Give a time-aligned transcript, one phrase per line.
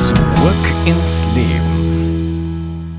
[0.00, 2.96] Zurück ins Leben.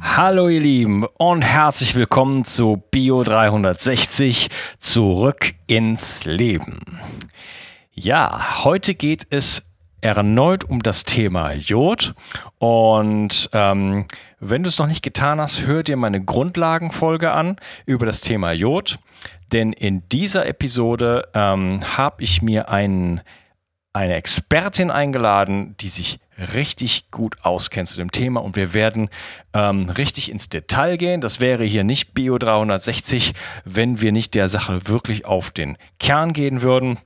[0.00, 4.48] Hallo ihr Lieben und herzlich willkommen zu Bio 360
[4.80, 6.98] Zurück ins Leben.
[7.92, 9.62] Ja, heute geht es
[10.00, 12.14] erneut um das Thema Jod.
[12.58, 14.06] Und ähm,
[14.40, 18.50] wenn du es noch nicht getan hast, hör dir meine Grundlagenfolge an über das Thema
[18.50, 18.98] Jod.
[19.52, 23.20] Denn in dieser Episode ähm, habe ich mir einen,
[23.92, 29.10] eine Expertin eingeladen, die sich richtig gut auskennt zu dem Thema und wir werden
[29.52, 31.20] ähm, richtig ins Detail gehen.
[31.20, 33.32] Das wäre hier nicht Bio 360,
[33.64, 36.98] wenn wir nicht der Sache wirklich auf den Kern gehen würden.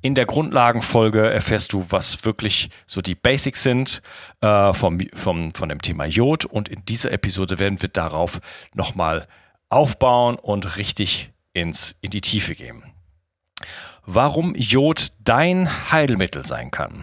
[0.00, 4.02] In der Grundlagenfolge erfährst du, was wirklich so die Basics sind
[4.40, 6.44] äh, vom, vom, von dem Thema Jod.
[6.44, 8.40] Und in dieser Episode werden wir darauf
[8.74, 9.26] nochmal
[9.68, 12.84] aufbauen und richtig ins, in die Tiefe gehen.
[14.04, 17.02] Warum Jod dein Heilmittel sein kann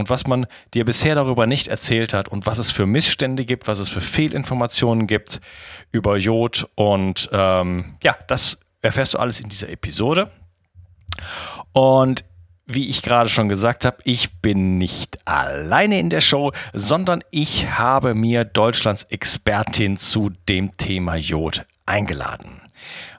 [0.00, 3.68] und was man dir bisher darüber nicht erzählt hat und was es für Missstände gibt,
[3.68, 5.40] was es für Fehlinformationen gibt
[5.92, 6.68] über Jod.
[6.74, 10.30] Und ähm, ja, das erfährst du alles in dieser Episode.
[11.72, 12.24] Und
[12.66, 17.70] wie ich gerade schon gesagt habe, ich bin nicht alleine in der Show, sondern ich
[17.78, 22.62] habe mir Deutschlands Expertin zu dem Thema Jod eingeladen.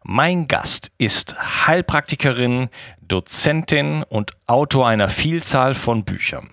[0.03, 1.35] Mein Gast ist
[1.67, 2.69] Heilpraktikerin,
[3.01, 6.49] Dozentin und Autor einer Vielzahl von Büchern.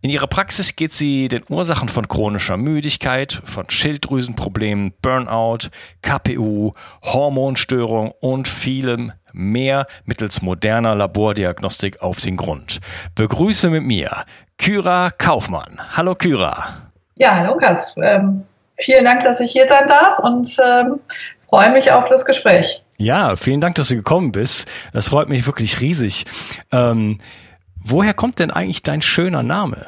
[0.00, 5.68] In ihrer Praxis geht sie den Ursachen von chronischer Müdigkeit, von Schilddrüsenproblemen, Burnout,
[6.02, 12.80] KPU, Hormonstörung und vielem mehr mittels moderner Labordiagnostik auf den Grund.
[13.14, 14.24] Begrüße mit mir
[14.58, 15.80] Kyra Kaufmann.
[15.96, 16.66] Hallo Kyra.
[17.16, 17.96] Ja, hallo Lukas.
[18.02, 18.44] Ähm,
[18.76, 21.00] vielen Dank, dass ich hier sein darf und ähm,
[21.48, 22.82] freue mich auf das Gespräch.
[22.96, 24.70] Ja, vielen Dank, dass du gekommen bist.
[24.92, 26.24] Das freut mich wirklich riesig.
[26.70, 27.18] Ähm,
[27.84, 29.86] woher kommt denn eigentlich dein schöner Name?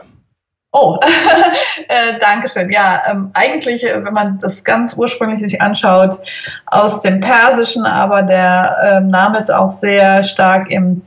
[0.79, 0.99] Oh,
[1.89, 2.71] äh, danke schön.
[2.71, 6.19] Ja, ähm, eigentlich, äh, wenn man das ganz ursprünglich sich anschaut,
[6.67, 11.03] aus dem Persischen, aber der äh, Name ist auch sehr stark im,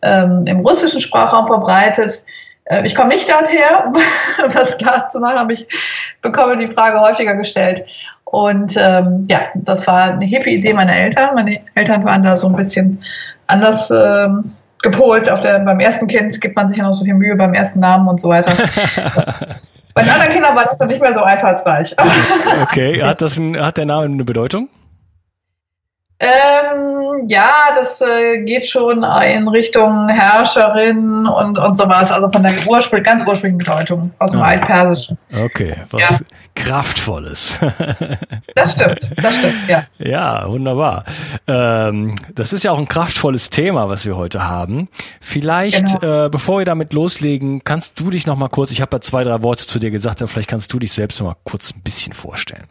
[0.00, 2.22] ähm, im russischen Sprachraum verbreitet.
[2.64, 4.00] Äh, ich komme nicht daher, um
[4.54, 5.66] das klar zu machen, aber ich
[6.22, 7.84] bekomme die Frage häufiger gestellt.
[8.24, 11.34] Und ähm, ja, das war eine hippe Idee meiner Eltern.
[11.34, 13.02] Meine Eltern waren da so ein bisschen
[13.48, 15.30] anders ähm, gepolt.
[15.30, 17.80] Auf der, beim ersten Kind gibt man sich ja noch so viel Mühe beim ersten
[17.80, 18.52] Namen und so weiter.
[19.94, 21.96] Bei den anderen Kindern war das dann nicht mehr so einfallsreich.
[22.62, 24.68] okay, hat, das ein, hat der Name eine Bedeutung?
[26.22, 32.54] Ähm, ja, das äh, geht schon in Richtung Herrscherin und, und sowas, also von der
[32.66, 35.16] Urspr ganz ursprünglichen Bedeutung aus dem ah, Altpersischen.
[35.32, 36.18] Okay, was ja.
[36.54, 37.58] Kraftvolles.
[38.54, 39.84] das stimmt, das stimmt, ja.
[39.96, 41.04] Ja, wunderbar.
[41.46, 44.88] Ähm, das ist ja auch ein kraftvolles Thema, was wir heute haben.
[45.22, 46.26] Vielleicht, genau.
[46.26, 49.24] äh, bevor wir damit loslegen, kannst du dich noch mal kurz, ich habe da zwei,
[49.24, 51.80] drei Worte zu dir gesagt, aber vielleicht kannst du dich selbst noch mal kurz ein
[51.80, 52.66] bisschen vorstellen.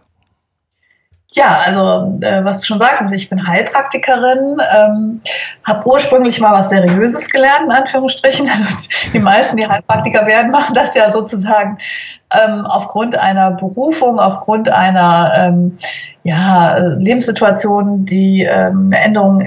[1.33, 5.21] Ja, also äh, was du schon sagtest, ich bin Heilpraktikerin, ähm,
[5.63, 8.49] habe ursprünglich mal was Seriöses gelernt, in Anführungsstrichen.
[8.69, 11.77] Also die meisten, die Heilpraktiker werden, machen das ja sozusagen
[12.33, 15.77] ähm, aufgrund einer Berufung, aufgrund einer ähm,
[16.23, 19.41] ja, Lebenssituation, die ähm, eine Änderung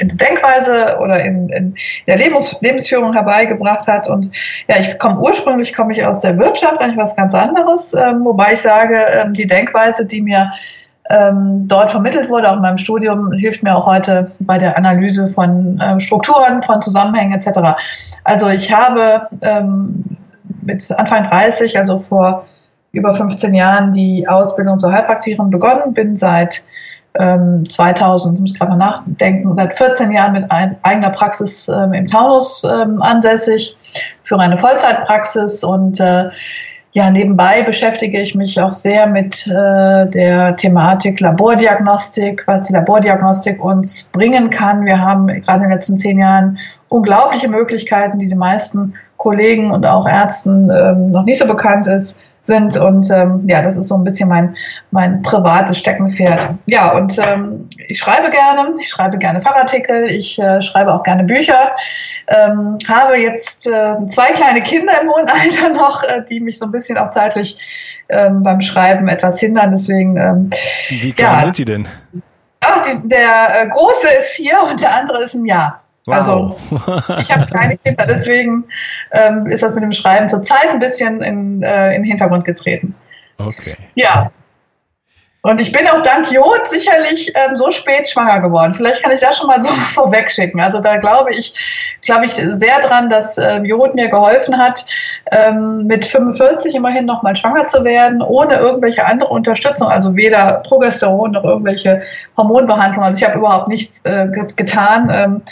[0.00, 1.74] in der Denkweise oder in, in
[2.08, 4.08] der Lebens Lebensführung herbeigebracht hat.
[4.08, 4.30] Und
[4.68, 8.54] ja, ich komme ursprünglich komme ich aus der Wirtschaft, eigentlich was ganz anderes, ähm, wobei
[8.54, 10.50] ich sage, ähm, die Denkweise, die mir
[11.10, 15.26] ähm, dort vermittelt wurde, auch in meinem Studium, hilft mir auch heute bei der Analyse
[15.26, 17.58] von äh, Strukturen, von Zusammenhängen etc.
[18.24, 20.04] Also ich habe ähm,
[20.62, 22.46] mit Anfang 30, also vor
[22.92, 26.62] über 15 Jahren, die Ausbildung zur Heilpraktikerin begonnen, bin seit
[27.18, 31.92] ähm, 2000, muss ich gerade mal nachdenken, seit 14 Jahren mit ein, eigener Praxis ähm,
[31.92, 33.76] im Taunus ähm, ansässig,
[34.22, 35.64] für eine Vollzeitpraxis.
[35.64, 36.30] Und äh,
[36.92, 43.62] ja, nebenbei beschäftige ich mich auch sehr mit äh, der Thematik Labordiagnostik, was die Labordiagnostik
[43.62, 44.84] uns bringen kann.
[44.84, 46.58] Wir haben gerade in den letzten zehn Jahren
[46.88, 52.18] unglaubliche Möglichkeiten, die den meisten Kollegen und auch Ärzten ähm, noch nicht so bekannt ist,
[52.40, 52.76] sind.
[52.76, 54.56] Und ähm, ja, das ist so ein bisschen mein,
[54.90, 56.50] mein privates Steckenpferd.
[56.66, 61.24] Ja, und ähm, ich schreibe gerne, ich schreibe gerne Fachartikel, ich äh, schreibe auch gerne
[61.24, 61.72] Bücher.
[62.28, 66.66] Ähm, habe jetzt äh, zwei kleine Kinder im hohen Alter noch, äh, die mich so
[66.66, 67.58] ein bisschen auch zeitlich
[68.08, 69.72] ähm, beim Schreiben etwas hindern.
[69.72, 70.16] Deswegen.
[70.16, 70.50] Ähm,
[70.88, 71.88] Wie klein ja, sind Sie denn?
[72.60, 75.82] Ach, die, der äh, Große ist vier und der andere ist ein Jahr.
[76.06, 76.14] Wow.
[76.14, 76.56] Also
[77.20, 78.64] ich habe kleine Kinder, deswegen
[79.12, 82.94] ähm, ist das mit dem Schreiben zurzeit ein bisschen in, äh, in den Hintergrund getreten.
[83.38, 83.76] Okay.
[83.94, 84.30] Ja,
[85.42, 88.74] und ich bin auch dank Jod sicherlich ähm, so spät schwanger geworden.
[88.74, 90.60] Vielleicht kann ich das schon mal so vorwegschicken.
[90.60, 91.54] Also da glaube ich,
[92.02, 94.84] glaube ich sehr dran, dass äh, Jod mir geholfen hat,
[95.32, 101.32] ähm, mit 45 immerhin nochmal schwanger zu werden, ohne irgendwelche andere Unterstützung, also weder Progesteron
[101.32, 102.02] noch irgendwelche
[102.36, 103.02] Hormonbehandlung.
[103.02, 104.26] Also ich habe überhaupt nichts äh,
[104.56, 105.42] getan, ähm,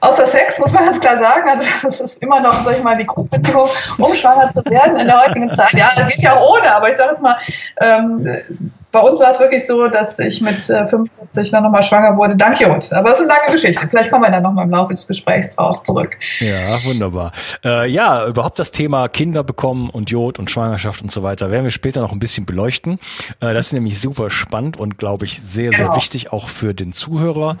[0.00, 1.48] außer Sex, muss man ganz klar sagen.
[1.48, 5.06] Also das ist immer noch, sag ich mal, die Grundbedingung, um schwanger zu werden in
[5.06, 5.72] der heutigen Zeit.
[5.74, 7.36] Ja, das geht ja auch ohne, aber ich sage jetzt mal,
[7.80, 12.16] ähm, bei uns war es wirklich so, dass ich mit äh, 45 dann nochmal schwanger
[12.16, 12.92] wurde, dank Jod.
[12.92, 13.86] Aber es ist eine lange Geschichte.
[13.88, 16.16] Vielleicht kommen wir dann nochmal im Laufe des Gesprächs drauf zurück.
[16.40, 17.32] Ja, wunderbar.
[17.64, 21.64] Äh, ja, überhaupt das Thema Kinder bekommen und Jod und Schwangerschaft und so weiter werden
[21.64, 22.98] wir später noch ein bisschen beleuchten.
[23.40, 25.96] Äh, das ist nämlich super spannend und glaube ich sehr, sehr genau.
[25.96, 27.58] wichtig auch für den Zuhörer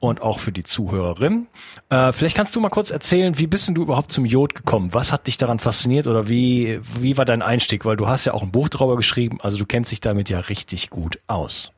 [0.00, 1.46] und auch für die Zuhörerin.
[1.90, 4.90] Äh, vielleicht kannst du mal kurz erzählen, wie bist du überhaupt zum Jod gekommen?
[4.92, 7.84] Was hat dich daran fasziniert oder wie, wie war dein Einstieg?
[7.84, 10.40] Weil du hast ja auch ein Buch darüber geschrieben, also du kennst dich damit ja
[10.40, 11.72] richtig gut aus.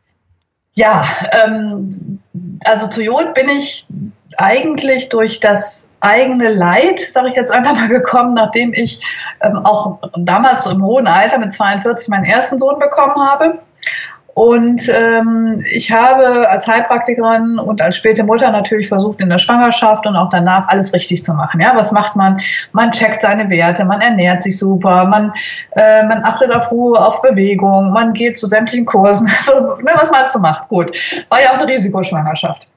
[0.75, 1.05] Ja,
[1.45, 2.21] ähm,
[2.65, 3.87] also zu Jod bin ich
[4.37, 9.01] eigentlich durch das eigene Leid, sage ich jetzt einfach mal, gekommen, nachdem ich
[9.41, 13.59] ähm, auch damals so im hohen Alter mit 42 meinen ersten Sohn bekommen habe
[14.39, 20.07] und ähm, ich habe als Heilpraktikerin und als späte Mutter natürlich versucht, in der Schwangerschaft
[20.07, 21.61] und auch danach alles richtig zu machen.
[21.61, 22.41] Ja, was macht man?
[22.71, 25.33] Man checkt seine Werte, man ernährt sich super, man,
[25.73, 29.29] äh, man achtet auf Ruhe, auf Bewegung, man geht zu sämtlichen Kursen.
[29.49, 30.69] Also, ne, was man so macht.
[30.69, 30.93] Gut.
[31.31, 32.69] War ja auch eine Risikoschwangerschaft.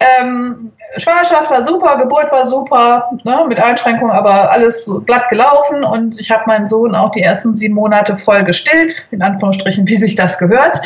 [0.00, 6.20] Ähm, Schwangerschaft war super, Geburt war super, ne, mit Einschränkungen, aber alles glatt gelaufen und
[6.20, 10.14] ich habe meinen Sohn auch die ersten sieben Monate voll gestillt, in Anführungsstrichen, wie sich
[10.14, 10.80] das gehört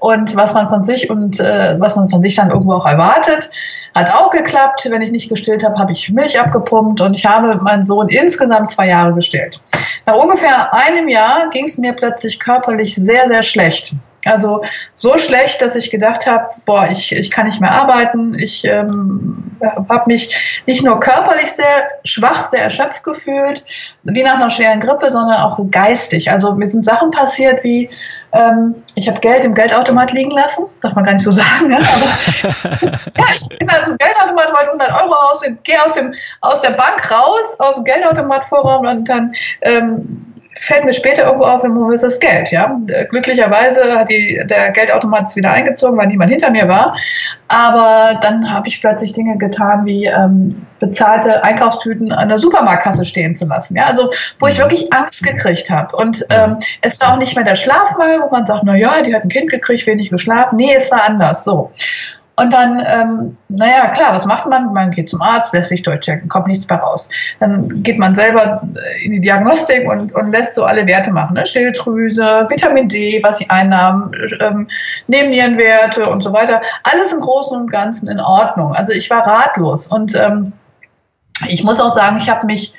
[0.00, 3.50] und was man von sich und äh, was man von sich dann irgendwo auch erwartet.
[3.94, 4.88] Hat auch geklappt.
[4.90, 8.70] Wenn ich nicht gestillt habe, habe ich Milch abgepumpt und ich habe meinen Sohn insgesamt
[8.70, 9.60] zwei Jahre gestillt.
[10.06, 13.94] Nach ungefähr einem Jahr ging es mir plötzlich körperlich sehr, sehr schlecht.
[14.24, 14.62] Also
[14.94, 18.38] so schlecht, dass ich gedacht habe, boah, ich, ich kann nicht mehr arbeiten.
[18.38, 19.58] Ich ähm,
[19.88, 23.64] habe mich nicht nur körperlich sehr schwach, sehr erschöpft gefühlt,
[24.04, 26.30] wie nach einer schweren Grippe, sondern auch geistig.
[26.30, 27.90] Also mir sind Sachen passiert wie,
[28.32, 31.68] ähm, ich habe Geld im Geldautomat liegen lassen, darf man gar nicht so sagen.
[31.68, 31.78] Ne?
[31.78, 36.60] Aber, ja, ich bin also im Geldautomat, wollte 100 Euro raus, gehe aus, dem, aus
[36.60, 39.34] der Bank raus, aus dem Geldautomatvorraum und dann...
[39.62, 40.31] Ähm,
[40.62, 42.52] fällt mir später irgendwo auf, wo ist das Geld?
[42.52, 42.80] Ja?
[43.10, 46.96] Glücklicherweise hat die, der Geldautomat wieder eingezogen, weil niemand hinter mir war.
[47.48, 53.34] Aber dann habe ich plötzlich Dinge getan, wie ähm, bezahlte Einkaufstüten an der Supermarktkasse stehen
[53.34, 53.76] zu lassen.
[53.76, 53.86] Ja?
[53.86, 54.62] Also wo ich mhm.
[54.62, 55.96] wirklich Angst gekriegt habe.
[55.96, 59.12] Und ähm, es war auch nicht mehr der Schlafmangel, wo man sagt, na ja, die
[59.14, 60.56] hat ein Kind gekriegt, wenig geschlafen.
[60.56, 61.42] Nee, es war anders.
[61.44, 61.72] So.
[62.36, 64.72] Und dann, ähm, naja, klar, was macht man?
[64.72, 67.10] Man geht zum Arzt, lässt sich durchchecken, kommt nichts mehr raus.
[67.40, 68.62] Dann geht man selber
[69.02, 71.34] in die Diagnostik und, und lässt so alle Werte machen.
[71.34, 71.46] Ne?
[71.46, 74.68] Schilddrüse, Vitamin D, was sie einnahmen, ähm,
[75.08, 76.62] Nebennierenwerte und so weiter.
[76.90, 78.72] Alles im Großen und Ganzen in Ordnung.
[78.72, 79.88] Also ich war ratlos.
[79.88, 80.54] Und ähm,
[81.48, 82.72] ich muss auch sagen, ich habe mich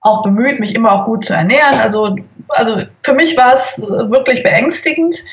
[0.00, 1.80] auch bemüht, mich immer auch gut zu ernähren.
[1.80, 2.16] Also,
[2.48, 5.24] also für mich war es wirklich beängstigend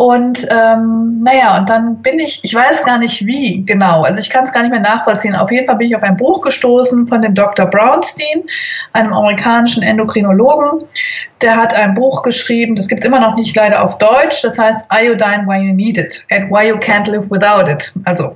[0.00, 4.30] und ähm, naja, und dann bin ich, ich weiß gar nicht wie genau, also ich
[4.30, 5.34] kann es gar nicht mehr nachvollziehen.
[5.34, 7.66] Auf jeden Fall bin ich auf ein Buch gestoßen von dem Dr.
[7.66, 8.44] Brownstein,
[8.94, 10.86] einem amerikanischen Endokrinologen.
[11.42, 14.58] Der hat ein Buch geschrieben, das gibt es immer noch nicht leider auf Deutsch, das
[14.58, 17.92] heißt Iodine Why You Need It and Why You Can't Live Without It.
[18.06, 18.34] Also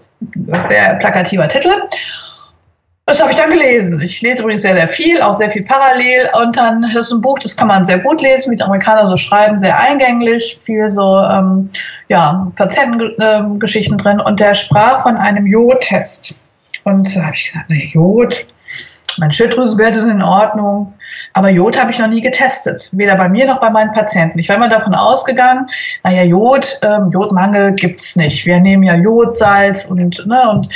[0.66, 1.72] sehr plakativer Titel.
[3.06, 4.00] Das habe ich dann gelesen.
[4.02, 6.26] Ich lese übrigens sehr, sehr viel, auch sehr viel parallel.
[6.42, 9.06] Und dann das ist ein Buch, das kann man sehr gut lesen, wie die Amerikaner
[9.06, 11.68] so schreiben, sehr eingänglich, viel so ähm,
[12.08, 14.20] ja, Patientengeschichten drin.
[14.20, 16.38] Und der sprach von einem Jodtest.
[16.84, 18.46] Und da habe ich gesagt, nee, Jod,
[19.18, 20.94] meine Schilddrüsenwerte sind in Ordnung.
[21.34, 24.38] Aber Jod habe ich noch nie getestet, weder bei mir noch bei meinen Patienten.
[24.38, 25.66] Ich war immer davon ausgegangen,
[26.04, 28.46] naja, Jod, ähm, Jodmangel es nicht.
[28.46, 30.68] Wir nehmen ja Jodsalz und, ne, und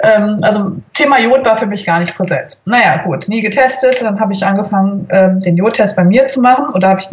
[0.00, 2.60] ähm, also Thema Jod war für mich gar nicht präsent.
[2.66, 4.00] Naja, gut, nie getestet.
[4.00, 6.66] Dann habe ich angefangen, ähm, den Jodtest bei mir zu machen.
[6.74, 7.08] Oder habe ich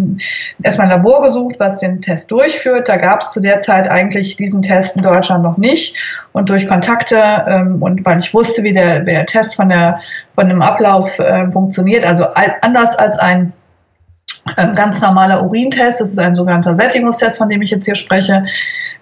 [0.61, 2.87] erstmal ein Labor gesucht, was den Test durchführt.
[2.87, 5.95] Da gab es zu der Zeit eigentlich diesen Test in Deutschland noch nicht.
[6.31, 9.99] Und durch Kontakte ähm, und weil ich wusste, wie der, wie der Test von, der,
[10.35, 12.27] von dem Ablauf äh, funktioniert, also
[12.61, 13.51] anders als ein
[14.75, 18.45] ganz normaler Urintest, das ist ein sogenannter Sättigungstest, von dem ich jetzt hier spreche,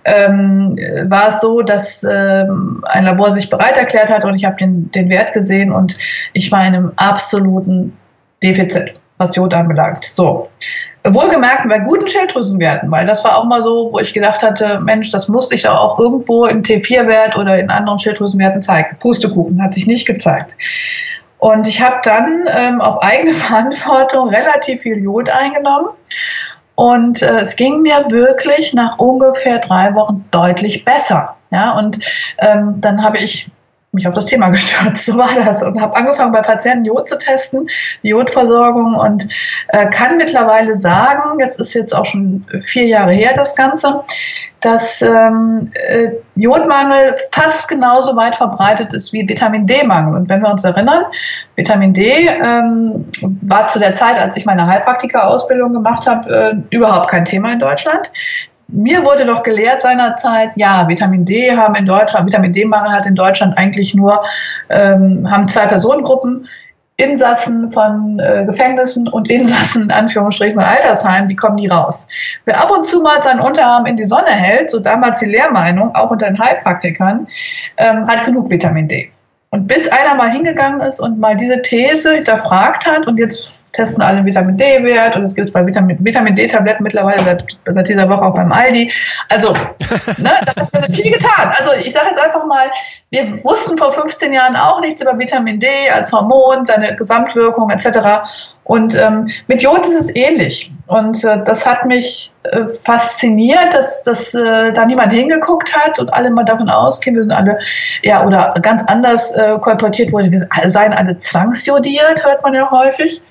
[0.06, 4.56] ähm, war es so, dass ähm, ein Labor sich bereit erklärt hat und ich habe
[4.58, 5.96] den, den Wert gesehen und
[6.34, 7.96] ich war in einem absoluten
[8.42, 10.04] Defizit, was Jod anbelangt.
[10.04, 10.50] So.
[11.06, 15.12] Wohlgemerkt bei guten Schilddrüsenwerten, weil das war auch mal so, wo ich gedacht hatte, Mensch,
[15.12, 18.96] das muss sich doch auch irgendwo im T4-Wert oder in anderen Schilddrüsenwerten zeigen.
[19.00, 20.56] Pustekuchen hat sich nicht gezeigt.
[21.44, 25.90] Und ich habe dann ähm, auf eigene Verantwortung relativ viel Jod eingenommen
[26.76, 31.36] und äh, es ging mir wirklich nach ungefähr drei Wochen deutlich besser.
[31.52, 32.00] Ja, und
[32.38, 33.52] ähm, dann habe ich
[33.94, 35.64] mich auf das Thema gestürzt, so war das.
[35.64, 37.68] Und habe angefangen bei Patienten Jod zu testen,
[38.02, 39.28] Jodversorgung und
[39.70, 44.04] äh, kann mittlerweile sagen, jetzt ist jetzt auch schon vier Jahre her das Ganze,
[44.62, 50.16] dass ähm, äh, Jodmangel fast genauso weit verbreitet ist wie Vitamin D-Mangel.
[50.16, 51.04] Und wenn wir uns erinnern,
[51.56, 53.06] Vitamin D ähm,
[53.42, 57.60] war zu der Zeit, als ich meine Heilpraktika-Ausbildung gemacht habe, äh, überhaupt kein Thema in
[57.60, 58.10] Deutschland.
[58.74, 63.14] Mir wurde doch gelehrt seinerzeit, ja, Vitamin D haben in Deutschland, Vitamin D-Mangel hat in
[63.14, 64.24] Deutschland eigentlich nur,
[64.70, 66.48] ähm, haben zwei Personengruppen,
[66.98, 72.08] Insassen von äh, Gefängnissen und Insassen in Anführungsstrichen von Altersheimen, die kommen nie raus.
[72.46, 75.94] Wer ab und zu mal seinen Unterarm in die Sonne hält, so damals die Lehrmeinung,
[75.96, 77.28] auch unter den Heilpraktikern,
[77.78, 79.12] ähm, hat genug Vitamin D.
[79.52, 84.04] Und bis einer mal hingegangen ist und mal diese These hinterfragt hat und jetzt testen
[84.04, 88.08] alle Vitamin D-Wert und es gibt es bei Vitamin, Vitamin D-Tabletten mittlerweile seit, seit, dieser
[88.08, 88.92] Woche auch beim Aldi.
[89.30, 89.54] Also,
[90.18, 91.54] ne, das hat viel getan.
[91.58, 92.68] Also ich sage jetzt einfach mal,
[93.10, 98.28] wir wussten vor 15 Jahren auch nichts über Vitamin D als Hormon, seine Gesamtwirkung etc.
[98.64, 100.72] Und ähm, mit Jod ist es ähnlich.
[100.86, 106.14] Und äh, das hat mich äh, fasziniert, dass, dass äh, da niemand hingeguckt hat und
[106.14, 107.58] alle mal davon ausgehen, wir sind alle,
[108.04, 113.22] ja, oder ganz anders äh, kolportiert wurde, wir seien alle zwangsjodiert, hört man ja häufig.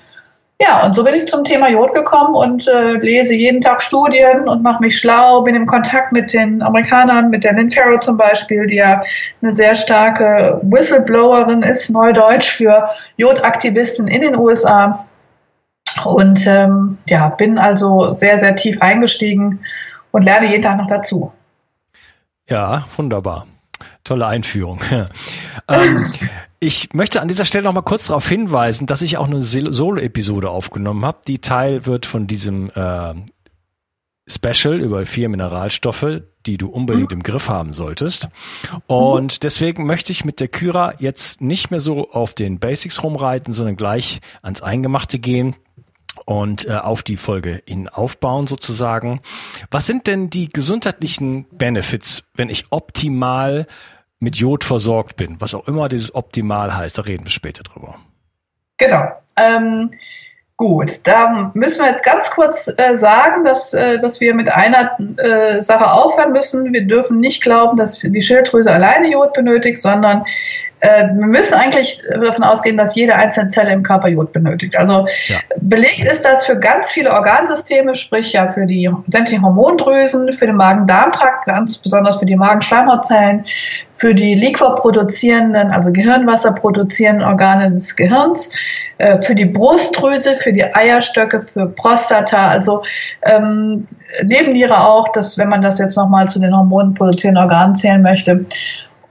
[0.61, 4.47] Ja, und so bin ich zum Thema Jod gekommen und äh, lese jeden Tag Studien
[4.47, 8.17] und mache mich schlau, bin im Kontakt mit den Amerikanern, mit der Lynn Farrow zum
[8.17, 9.03] Beispiel, die ja
[9.41, 15.05] eine sehr starke Whistleblowerin ist, Neudeutsch für Jodaktivisten in den USA.
[16.05, 19.59] Und ähm, ja, bin also sehr, sehr tief eingestiegen
[20.11, 21.31] und lerne jeden Tag noch dazu.
[22.49, 23.47] Ja, wunderbar.
[24.03, 24.79] Tolle Einführung.
[25.67, 26.05] Ähm,
[26.59, 30.49] ich möchte an dieser Stelle noch mal kurz darauf hinweisen, dass ich auch eine Solo-Episode
[30.49, 31.19] aufgenommen habe.
[31.27, 33.13] Die Teil wird von diesem äh,
[34.27, 38.29] Special über vier Mineralstoffe, die du unbedingt im Griff haben solltest.
[38.87, 43.53] Und deswegen möchte ich mit der Kyra jetzt nicht mehr so auf den Basics rumreiten,
[43.53, 45.55] sondern gleich ans Eingemachte gehen
[46.25, 49.19] und äh, auf die Folge hin aufbauen sozusagen.
[49.71, 53.67] Was sind denn die gesundheitlichen Benefits, wenn ich optimal
[54.23, 57.95] mit Jod versorgt bin, was auch immer dieses optimal heißt, da reden wir später drüber.
[58.77, 59.03] Genau.
[59.37, 59.91] Ähm,
[60.57, 64.97] gut, da müssen wir jetzt ganz kurz äh, sagen, dass, äh, dass wir mit einer
[65.17, 66.71] äh, Sache aufhören müssen.
[66.73, 70.23] Wir dürfen nicht glauben, dass die Schilddrüse alleine Jod benötigt, sondern
[70.83, 74.77] wir müssen eigentlich davon ausgehen, dass jede einzelne Zelle im Körper Jod benötigt.
[74.77, 75.37] Also ja.
[75.61, 80.57] belegt ist das für ganz viele Organsysteme, sprich ja für die sämtlichen Hormondrüsen, für den
[80.57, 83.45] Magen-Darm-Trakt, ganz besonders für die Magenschleimhautzellen,
[83.93, 88.49] für die liquorproduzierenden, also Gehirnwasser produzierenden Organe des Gehirns,
[88.97, 92.83] äh, für die Brustdrüse, für die Eierstöcke, für Prostata, also
[93.23, 93.87] ähm,
[94.23, 98.45] Nebenniere auch, dass, wenn man das jetzt nochmal zu den hormonproduzierenden Organen zählen möchte.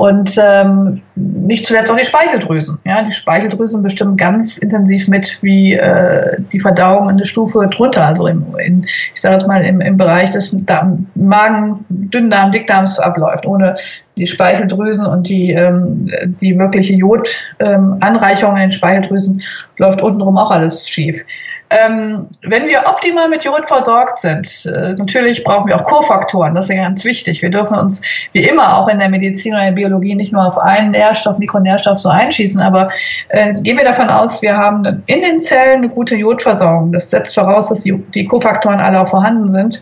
[0.03, 2.77] Und ähm, nicht zuletzt auch die Speicheldrüsen.
[2.85, 8.07] Ja, die Speicheldrüsen bestimmen ganz intensiv mit, wie äh, die Verdauung in der Stufe drunter,
[8.07, 12.99] also im, in, ich sage jetzt mal im, im Bereich des Darm, Magen, Dünndarm, Dickdarms
[12.99, 13.47] abläuft.
[13.47, 13.77] Ohne
[14.17, 19.41] die Speicheldrüsen und die, ähm, die wirkliche Jodanreicherung ähm, in den Speicheldrüsen
[19.79, 21.25] läuft untenrum auch alles schief.
[21.73, 26.69] Ähm, wenn wir optimal mit Jod versorgt sind, äh, natürlich brauchen wir auch Kofaktoren, das
[26.69, 27.41] ist ja ganz wichtig.
[27.41, 28.03] Wir dürfen uns
[28.33, 31.39] wie immer auch in der Medizin oder in der Biologie nicht nur auf einen Nährstoff,
[31.39, 32.91] Mikronährstoff so einschießen, aber
[33.29, 36.93] äh, gehen wir davon aus, wir haben in den Zellen eine gute Jodversorgung.
[36.93, 39.81] Das setzt voraus, dass die, die Kofaktoren alle auch vorhanden sind.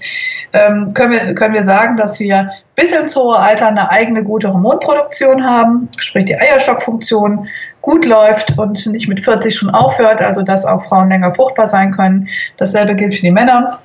[0.52, 4.52] Ähm, können, wir, können wir sagen, dass wir bis ins hohe Alter eine eigene gute
[4.52, 7.46] Hormonproduktion haben, sprich die Eierstockfunktion,
[7.82, 11.92] gut läuft und nicht mit 40 schon aufhört, also dass auch Frauen länger fruchtbar sein
[11.92, 12.28] können.
[12.58, 13.80] Dasselbe gilt für die Männer.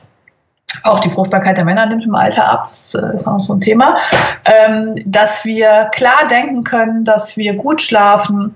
[0.83, 3.61] auch die Fruchtbarkeit der Männer nimmt im Alter ab, das äh, ist auch so ein
[3.61, 3.97] Thema,
[4.45, 8.53] ähm, dass wir klar denken können, dass wir gut schlafen,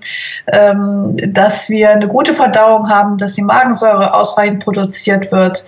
[0.47, 5.63] ähm, dass wir eine gute Verdauung haben, dass die Magensäure ausreichend produziert wird,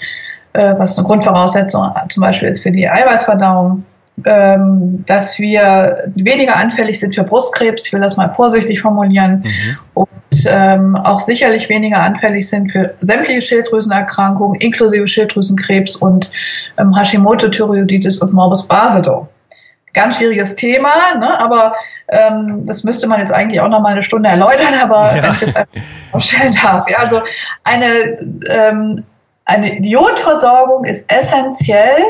[0.53, 3.85] äh, was eine Grundvoraussetzung zum Beispiel ist für die Eiweißverdauung.
[4.25, 9.77] Ähm, dass wir weniger anfällig sind für Brustkrebs, ich will das mal vorsichtig formulieren, mhm.
[9.93, 10.09] und
[10.45, 16.31] ähm, auch sicherlich weniger anfällig sind für sämtliche Schilddrüsenerkrankungen, inklusive Schilddrüsenkrebs und
[16.77, 19.27] ähm, Hashimoto-Thyreoiditis und Morbus Basedow.
[19.93, 21.37] Ganz schwieriges Thema, ne?
[21.41, 21.73] aber
[22.07, 25.23] ähm, das müsste man jetzt eigentlich auch noch mal eine Stunde erläutern, aber ja.
[25.23, 26.89] wenn ich es einfach vorstellen darf.
[26.89, 27.21] Ja, also
[27.65, 28.17] eine,
[28.49, 29.03] ähm,
[29.45, 32.03] eine Jodversorgung ist essentiell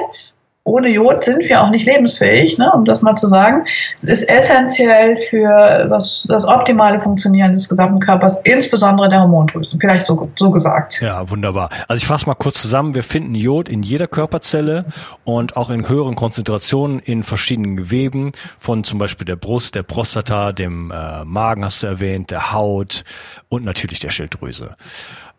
[0.63, 3.65] ohne Jod sind wir auch nicht lebensfähig, ne, um das mal zu sagen.
[3.97, 9.79] Es ist essentiell für das, das optimale Funktionieren des gesamten Körpers, insbesondere der Hormondrüsen.
[9.79, 11.01] Vielleicht so, so gesagt.
[11.01, 11.69] Ja, wunderbar.
[11.87, 12.93] Also ich fasse mal kurz zusammen.
[12.93, 14.85] Wir finden Jod in jeder Körperzelle
[15.23, 20.51] und auch in höheren Konzentrationen in verschiedenen Geweben, von zum Beispiel der Brust, der Prostata,
[20.51, 23.03] dem äh, Magen hast du erwähnt, der Haut
[23.49, 24.75] und natürlich der Schilddrüse.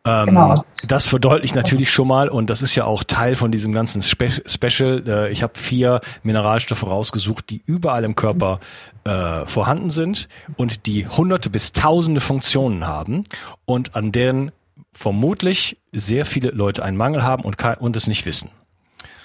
[0.04, 0.64] Ähm, genau.
[0.88, 4.30] Das verdeutlicht natürlich schon mal, und das ist ja auch Teil von diesem ganzen Spe
[4.30, 5.04] Special.
[5.06, 8.58] Äh, ich habe vier Mineralstoffe rausgesucht, die überall im Körper
[9.04, 13.24] äh, vorhanden sind und die hunderte bis tausende Funktionen haben
[13.64, 14.50] und an deren
[14.92, 18.50] vermutlich sehr viele Leute einen Mangel haben und, und es nicht wissen.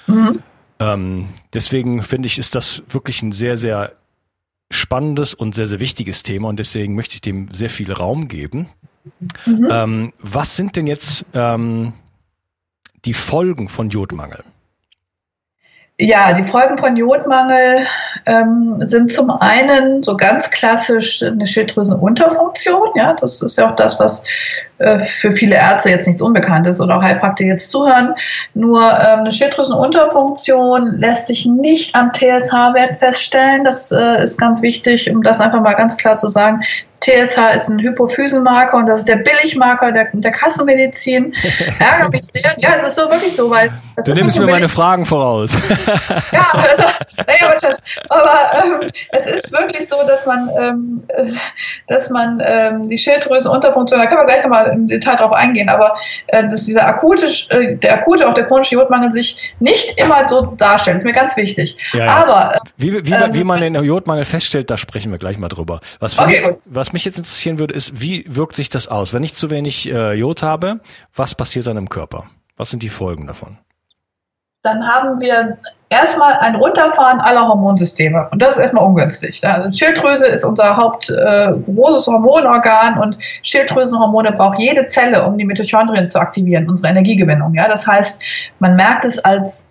[0.05, 0.43] Mhm.
[0.79, 3.93] Ähm, deswegen finde ich, ist das wirklich ein sehr, sehr
[4.69, 8.69] spannendes und sehr, sehr wichtiges Thema und deswegen möchte ich dem sehr viel Raum geben.
[9.45, 9.69] Mhm.
[9.71, 11.93] Ähm, was sind denn jetzt ähm,
[13.05, 14.43] die Folgen von Jodmangel?
[15.99, 17.87] Ja, die Folgen von Jodmangel
[18.27, 22.89] ähm, sind zum einen so ganz klassisch eine Schilddrüsenunterfunktion.
[22.93, 24.23] Ja, das ist ja auch das, was
[24.77, 28.13] äh, für viele Ärzte jetzt nichts unbekannt ist oder auch Heilpraktiker jetzt zuhören.
[28.53, 33.63] Nur ähm, eine Schilddrüsenunterfunktion lässt sich nicht am TSH-Wert feststellen.
[33.63, 36.61] Das äh, ist ganz wichtig, um das einfach mal ganz klar zu sagen.
[37.01, 41.33] TSH ist ein Hypophysenmarker und das ist der Billigmarker der, der Kassenmedizin.
[41.79, 42.53] Ärgert mich sehr.
[42.57, 43.71] Ja, es ist so wirklich so, weil.
[44.03, 45.53] du nimmst mir meine Fragen voraus.
[46.31, 46.83] ja, also,
[47.17, 47.75] naja,
[48.09, 51.03] aber ähm, es ist wirklich so, dass man, ähm,
[51.87, 55.69] dass man ähm, die Schilddrüse Unterfunktion, da können wir gleich nochmal im Detail drauf eingehen,
[55.69, 55.95] aber
[56.27, 60.53] äh, dass dieser akute, äh, der akute, auch der chronische Jodmangel sich nicht immer so
[60.57, 61.77] darstellt, ist mir ganz wichtig.
[61.93, 62.15] Ja, ja.
[62.15, 65.79] Aber äh, wie, wie, wie, man den Jodmangel feststellt, da sprechen wir gleich mal drüber.
[65.99, 69.13] Was, okay, mich, was mich jetzt interessieren würde, ist, wie wirkt sich das aus?
[69.13, 70.79] Wenn ich zu wenig äh, Jod habe,
[71.15, 72.25] was passiert dann im Körper?
[72.55, 73.57] Was sind die Folgen davon?
[74.63, 75.57] Dann haben wir
[75.89, 78.27] erstmal ein Runterfahren aller Hormonsysteme.
[78.31, 79.45] Und das ist erstmal ungünstig.
[79.45, 85.45] Also Schilddrüse ist unser Haupt äh, großes Hormonorgan und Schilddrüsenhormone braucht jede Zelle, um die
[85.45, 87.53] Mitochondrien zu aktivieren, unsere Energiegewinnung.
[87.53, 87.67] Ja?
[87.67, 88.19] Das heißt,
[88.59, 89.67] man merkt es als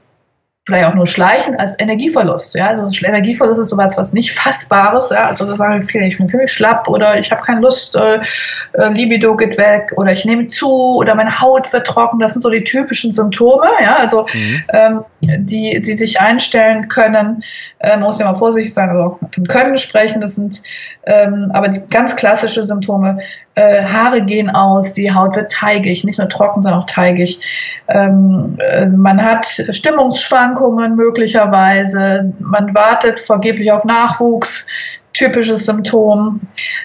[0.66, 2.56] vielleicht auch nur schleichen als Energieverlust.
[2.56, 5.10] Ja, also Energieverlust ist sowas, was nicht fassbares.
[5.10, 8.18] Ja, also das sagen viele, ich bin ziemlich schlapp oder ich habe keine Lust, äh,
[8.72, 12.18] äh, Libido geht weg oder ich nehme zu oder meine Haut wird trocken.
[12.18, 13.68] Das sind so die typischen Symptome.
[13.80, 14.64] Ja, also mhm.
[14.70, 17.44] ähm, die, die sich einstellen können.
[17.78, 20.20] Äh, man muss ja mal vorsichtig sein, also von können sprechen.
[20.20, 20.62] Das sind
[21.04, 23.20] ähm, aber die ganz klassische Symptome
[23.56, 27.40] äh, Haare gehen aus, die Haut wird teigig, nicht nur trocken, sondern auch teigig.
[27.88, 34.66] Ähm, äh, man hat Stimmungsschwankungen möglicherweise, man wartet vergeblich auf Nachwuchs,
[35.16, 36.40] typisches Symptom.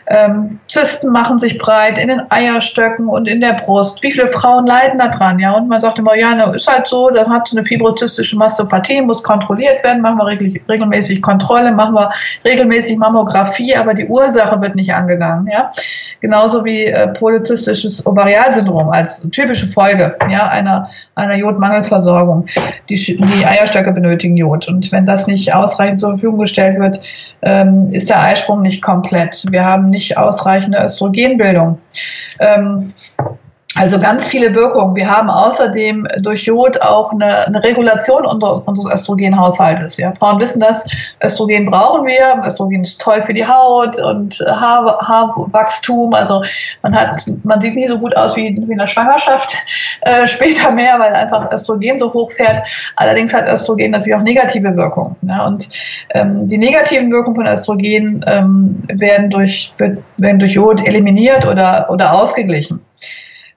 [0.07, 4.01] Ähm, Zysten machen sich breit in den Eierstöcken und in der Brust.
[4.03, 5.39] Wie viele Frauen leiden daran?
[5.39, 8.37] Ja, und man sagt immer, ja, ne, ist halt so, dann hat sie eine fibrozystische
[8.37, 10.27] Mastopathie, muss kontrolliert werden, machen wir
[10.69, 12.11] regelmäßig Kontrolle, machen wir
[12.45, 15.47] regelmäßig Mammographie, aber die Ursache wird nicht angegangen.
[15.51, 15.71] Ja,
[16.21, 22.45] genauso wie äh, polyzystisches Ovarialsyndrom als typische Folge ja, einer, einer Jodmangelversorgung.
[22.87, 27.01] Die, die Eierstöcke benötigen Jod und wenn das nicht ausreichend zur Verfügung gestellt wird,
[27.41, 29.45] ähm, ist der Eisprung nicht komplett.
[29.49, 31.79] Wir haben nicht ausreichende Östrogenbildung.
[32.39, 32.93] Ähm,
[33.75, 34.95] also ganz viele Wirkungen.
[34.95, 39.97] Wir haben außerdem durch Jod auch eine, eine Regulation unseres Östrogenhaushaltes.
[39.97, 40.13] Ja.
[40.15, 40.86] Frauen wissen das,
[41.23, 42.41] Östrogen brauchen wir.
[42.45, 46.13] Östrogen ist toll für die Haut und Haar, Haarwachstum.
[46.13, 46.43] Also
[46.81, 49.55] man, hat, man sieht nie so gut aus wie, wie in der Schwangerschaft
[50.01, 52.63] äh, später mehr, weil einfach Östrogen so hoch fährt.
[52.97, 55.15] Allerdings hat Östrogen natürlich auch negative Wirkungen.
[55.21, 55.45] Ja.
[55.45, 55.69] Und
[56.10, 62.13] ähm, die negativen Wirkungen von Östrogen ähm, werden, durch, werden durch Jod eliminiert oder, oder
[62.13, 62.81] ausgeglichen.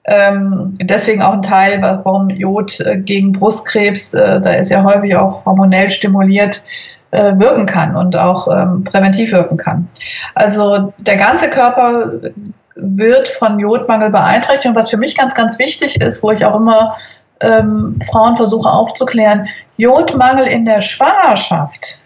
[0.07, 5.15] Ähm, deswegen auch ein Teil, warum Jod äh, gegen Brustkrebs, äh, da ist ja häufig
[5.15, 6.63] auch hormonell stimuliert,
[7.11, 9.87] äh, wirken kann und auch ähm, präventiv wirken kann.
[10.35, 12.11] Also der ganze Körper
[12.75, 14.67] wird von Jodmangel beeinträchtigt.
[14.67, 16.97] Und was für mich ganz, ganz wichtig ist, wo ich auch immer
[17.41, 21.99] ähm, Frauen versuche aufzuklären, Jodmangel in der Schwangerschaft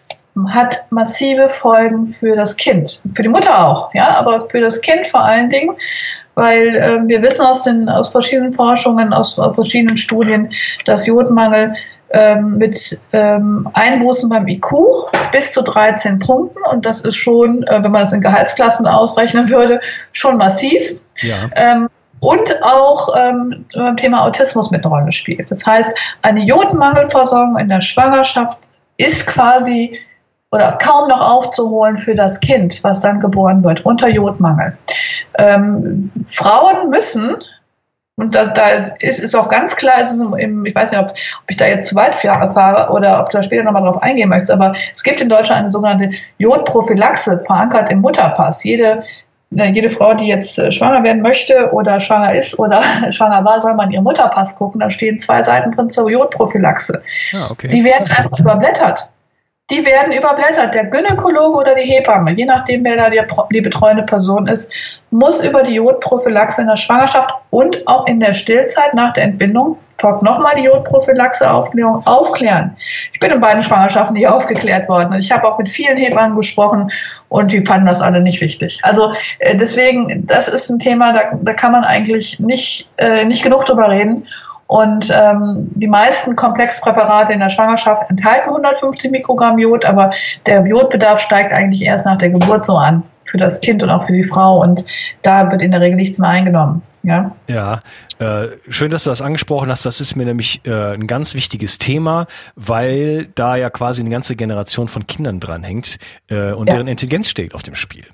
[0.47, 5.05] hat massive Folgen für das Kind, für die Mutter auch, ja, aber für das Kind
[5.07, 5.75] vor allen Dingen,
[6.39, 10.51] weil äh, wir wissen aus, den, aus verschiedenen Forschungen, aus, aus verschiedenen Studien,
[10.85, 11.75] dass Jodmangel
[12.11, 14.71] ähm, mit ähm, Einbußen beim IQ
[15.33, 19.49] bis zu 13 Punkten und das ist schon, äh, wenn man es in Gehaltsklassen ausrechnen
[19.49, 19.81] würde,
[20.13, 20.95] schon massiv.
[21.21, 21.49] Ja.
[21.55, 21.89] Ähm,
[22.21, 25.51] und auch ähm, beim Thema Autismus mit einer Rolle spielt.
[25.51, 28.59] Das heißt, eine Jodmangelversorgung in der Schwangerschaft
[28.97, 29.99] ist quasi
[30.51, 34.77] oder kaum noch aufzuholen für das Kind, was dann geboren wird, unter Jodmangel.
[35.37, 37.35] Ähm, Frauen müssen,
[38.19, 41.15] und da, da ist, ist auch ganz klar, ist im, ich weiß nicht, ob, ob,
[41.47, 44.51] ich da jetzt zu weit fahre oder ob du da später nochmal drauf eingehen möchtest,
[44.51, 48.63] aber es gibt in Deutschland eine sogenannte Jodprophylaxe, verankert im Mutterpass.
[48.63, 49.03] Jede
[49.51, 53.73] jede Frau, die jetzt äh, schwanger werden möchte oder schwanger ist oder schwanger war, soll
[53.73, 54.79] man ihren Mutterpass gucken.
[54.79, 57.01] Da stehen zwei Seiten drin zur Jodprophylaxe.
[57.33, 57.67] Ah, okay.
[57.69, 59.09] Die werden einfach überblättert
[59.69, 60.73] die werden überblättert.
[60.73, 63.21] Der Gynäkologe oder die Hebamme, je nachdem, wer da die,
[63.53, 64.71] die betreuende Person ist,
[65.11, 69.77] muss über die Jodprophylaxe in der Schwangerschaft und auch in der Stillzeit nach der Entbindung
[69.99, 72.75] talk nochmal die Jodprophylaxe-Aufklärung aufklären.
[73.13, 75.19] Ich bin in beiden Schwangerschaften nicht aufgeklärt worden.
[75.19, 76.89] Ich habe auch mit vielen Hebammen gesprochen
[77.27, 78.79] und die fanden das alle nicht wichtig.
[78.83, 83.43] Also äh, deswegen, das ist ein Thema, da, da kann man eigentlich nicht, äh, nicht
[83.43, 84.25] genug drüber reden.
[84.69, 90.11] Und ähm, die meisten Komplexpräparate in der Schwangerschaft enthalten 150 Mikrogramm Jod, aber
[90.45, 94.03] der Jodbedarf steigt eigentlich erst nach der Geburt so an für das Kind und auch
[94.03, 94.61] für die Frau.
[94.61, 94.85] Und
[95.23, 96.83] da wird in der Regel nichts mehr eingenommen.
[97.01, 97.81] Ja, ja
[98.19, 99.87] äh, schön, dass du das angesprochen hast.
[99.87, 104.35] Das ist mir nämlich äh, ein ganz wichtiges Thema, weil da ja quasi eine ganze
[104.35, 106.75] Generation von Kindern dranhängt äh, und ja.
[106.75, 108.05] deren Intelligenz steht auf dem Spiel.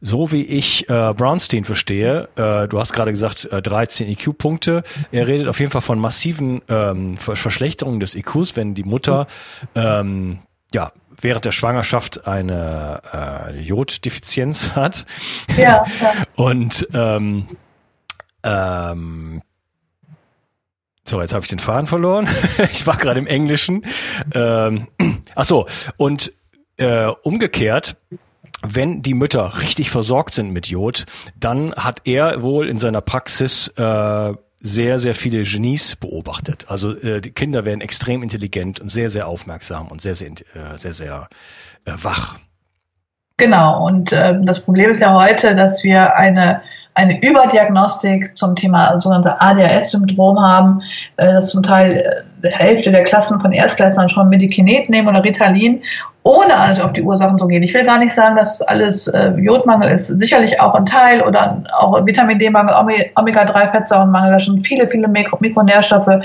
[0.00, 4.82] So wie ich äh, Brownstein verstehe, äh, du hast gerade gesagt äh, 13 IQ-Punkte.
[5.10, 9.26] Er redet auf jeden Fall von massiven ähm, Verschlechterungen des IQs, wenn die Mutter
[9.74, 10.40] ähm,
[10.72, 15.06] ja während der Schwangerschaft eine äh, Joddefizienz hat.
[15.56, 15.84] Ja.
[16.00, 16.12] ja.
[16.36, 17.48] Und ähm,
[18.42, 19.42] ähm,
[21.04, 22.28] so, jetzt habe ich den Faden verloren.
[22.72, 23.86] ich war gerade im Englischen.
[24.34, 24.88] Ähm,
[25.34, 26.32] ach so, und
[26.78, 27.96] äh, umgekehrt
[28.62, 31.04] wenn die Mütter richtig versorgt sind mit Jod,
[31.38, 36.66] dann hat er wohl in seiner Praxis äh, sehr, sehr viele Genies beobachtet.
[36.68, 40.76] Also äh, die Kinder werden extrem intelligent und sehr, sehr aufmerksam und sehr, sehr, äh,
[40.76, 41.28] sehr, sehr
[41.84, 42.36] äh, wach.
[43.38, 46.62] Genau, und äh, das Problem ist ja heute, dass wir eine,
[46.94, 50.80] eine Überdiagnostik zum Thema sogenannte ADHS-Syndrom haben,
[51.18, 55.82] äh, dass zum Teil äh, Hälfte der Klassen von Erstklässlern schon Medikinet nehmen oder Ritalin
[56.26, 57.62] ohne auf die Ursachen zu gehen.
[57.62, 60.08] Ich will gar nicht sagen, dass alles äh, Jodmangel ist.
[60.08, 62.74] Sicherlich auch ein Teil oder auch Vitamin D-Mangel,
[63.14, 64.32] Omega-3-Fettsäurenmangel.
[64.32, 66.20] Da sind viele, viele Mikro Mikronährstoffe,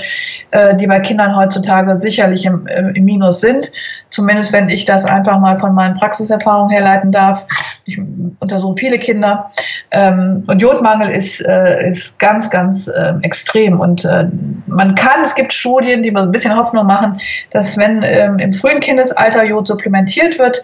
[0.50, 3.70] äh, die bei Kindern heutzutage sicherlich im, im Minus sind.
[4.10, 7.46] Zumindest wenn ich das einfach mal von meinen Praxiserfahrungen herleiten darf.
[7.84, 7.98] Ich
[8.40, 9.50] untersuche viele Kinder.
[9.92, 13.80] Ähm, und Jodmangel ist, äh, ist ganz, ganz äh, extrem.
[13.80, 14.26] Und äh,
[14.66, 17.20] man kann, es gibt Studien, die mir ein bisschen Hoffnung machen,
[17.50, 20.62] dass wenn ähm, im frühen Kindesalter Jod supplementiert wird,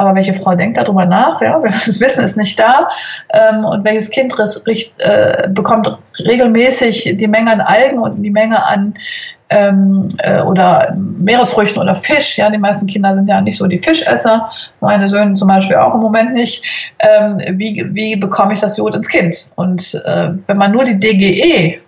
[0.00, 1.42] aber welche Frau denkt darüber nach?
[1.42, 2.88] Ja, das Wissen ist nicht da.
[3.34, 4.34] Ähm, und welches Kind
[4.66, 8.94] richt, äh, bekommt regelmäßig die Menge an Algen und die Menge an
[9.50, 12.38] ähm, äh, oder Meeresfrüchten oder Fisch.
[12.38, 14.48] Ja, die meisten Kinder sind ja nicht so die Fischesser.
[14.80, 16.64] Meine Söhne zum Beispiel auch im Moment nicht.
[17.00, 19.50] Ähm, wie, wie bekomme ich das Jod ins Kind?
[19.56, 21.78] Und äh, wenn man nur die DGE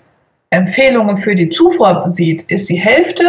[0.52, 3.24] Empfehlungen für die Zufuhr sieht, ist die Hälfte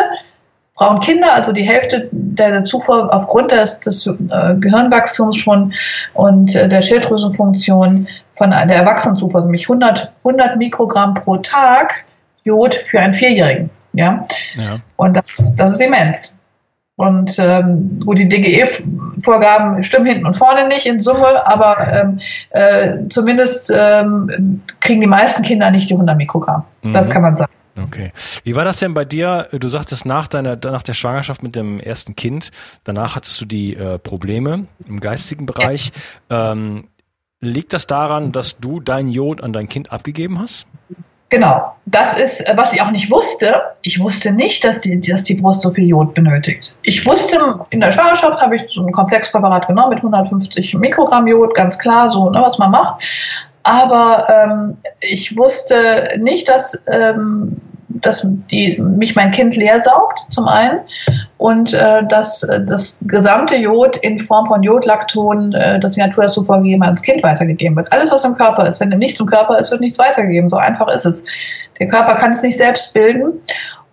[0.75, 5.73] brauchen Kinder, also die Hälfte der Zufuhr aufgrund des, des äh, Gehirnwachstums schon
[6.13, 8.07] und äh, der Schilddrüsenfunktion
[8.37, 12.03] von der Erwachsenenzufuhr, also nämlich 100, 100 Mikrogramm pro Tag
[12.43, 13.69] Jod für einen Vierjährigen.
[13.93, 14.25] Ja?
[14.55, 14.79] ja.
[14.97, 16.35] Und das, das ist immens.
[16.95, 22.19] Und ähm, gut, die DGE-Vorgaben stimmen hinten und vorne nicht in Summe, aber ähm,
[22.51, 26.63] äh, zumindest ähm, kriegen die meisten Kinder nicht die 100 Mikrogramm.
[26.83, 26.93] Mhm.
[26.93, 27.51] Das kann man sagen.
[27.81, 28.11] Okay.
[28.43, 29.47] Wie war das denn bei dir?
[29.51, 32.51] Du sagtest nach deiner, nach der Schwangerschaft mit dem ersten Kind,
[32.83, 35.91] danach hattest du die äh, Probleme im geistigen Bereich.
[36.29, 36.85] Ähm,
[37.39, 40.67] liegt das daran, dass du dein Jod an dein Kind abgegeben hast?
[41.33, 43.59] Genau, das ist, was ich auch nicht wusste.
[43.81, 46.75] Ich wusste nicht, dass die, dass die Brust so viel Jod benötigt.
[46.83, 47.39] Ich wusste,
[47.71, 52.11] in der Schwangerschaft habe ich so ein Komplexpräparat genommen mit 150 Mikrogramm Jod, ganz klar,
[52.11, 53.03] so, ne, was man macht.
[53.63, 57.59] Aber ähm, ich wusste nicht, dass, ähm,
[58.01, 60.79] dass die, mich mein Kind leer saugt, zum einen,
[61.37, 66.23] und äh, dass äh, das gesamte Jod in Form von Jodlakton, äh, das die Natur
[66.23, 67.91] dazu vorgegeben hat, ans Kind weitergegeben wird.
[67.91, 68.79] Alles, was im Körper ist.
[68.79, 70.49] Wenn nichts im Körper ist, wird nichts weitergegeben.
[70.49, 71.23] So einfach ist es.
[71.79, 73.33] Der Körper kann es nicht selbst bilden.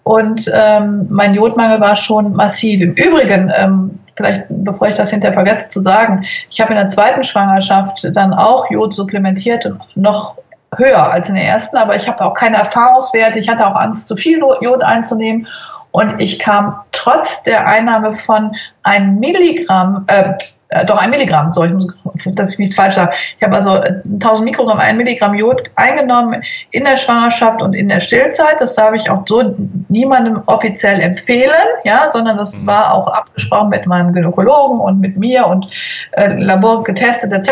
[0.04, 2.80] und ähm, mein Jodmangel war schon massiv.
[2.80, 6.88] Im Übrigen, ähm, vielleicht bevor ich das hinterher vergesse zu sagen, ich habe in der
[6.88, 10.36] zweiten Schwangerschaft dann auch Jod supplementiert, noch
[10.76, 13.38] höher als in der ersten, aber ich habe auch keine Erfahrungswerte.
[13.38, 15.46] Ich hatte auch Angst, zu viel Jod einzunehmen.
[15.92, 18.52] Und ich kam trotz der Einnahme von
[18.84, 20.34] ein Milligramm, äh,
[20.70, 21.94] äh, doch ein Milligramm, so, ich muss,
[22.34, 23.12] dass ich nichts falsch sage.
[23.38, 27.88] Ich habe also 1000 äh, Mikrogramm, ein Milligramm Jod eingenommen in der Schwangerschaft und in
[27.88, 28.60] der Stillzeit.
[28.60, 29.54] Das darf ich auch so
[29.88, 31.50] niemandem offiziell empfehlen,
[31.84, 32.68] ja, sondern das mhm.
[32.68, 35.68] war auch abgesprochen mit meinem Gynäkologen und mit mir und
[36.12, 37.50] äh, Labor getestet etc.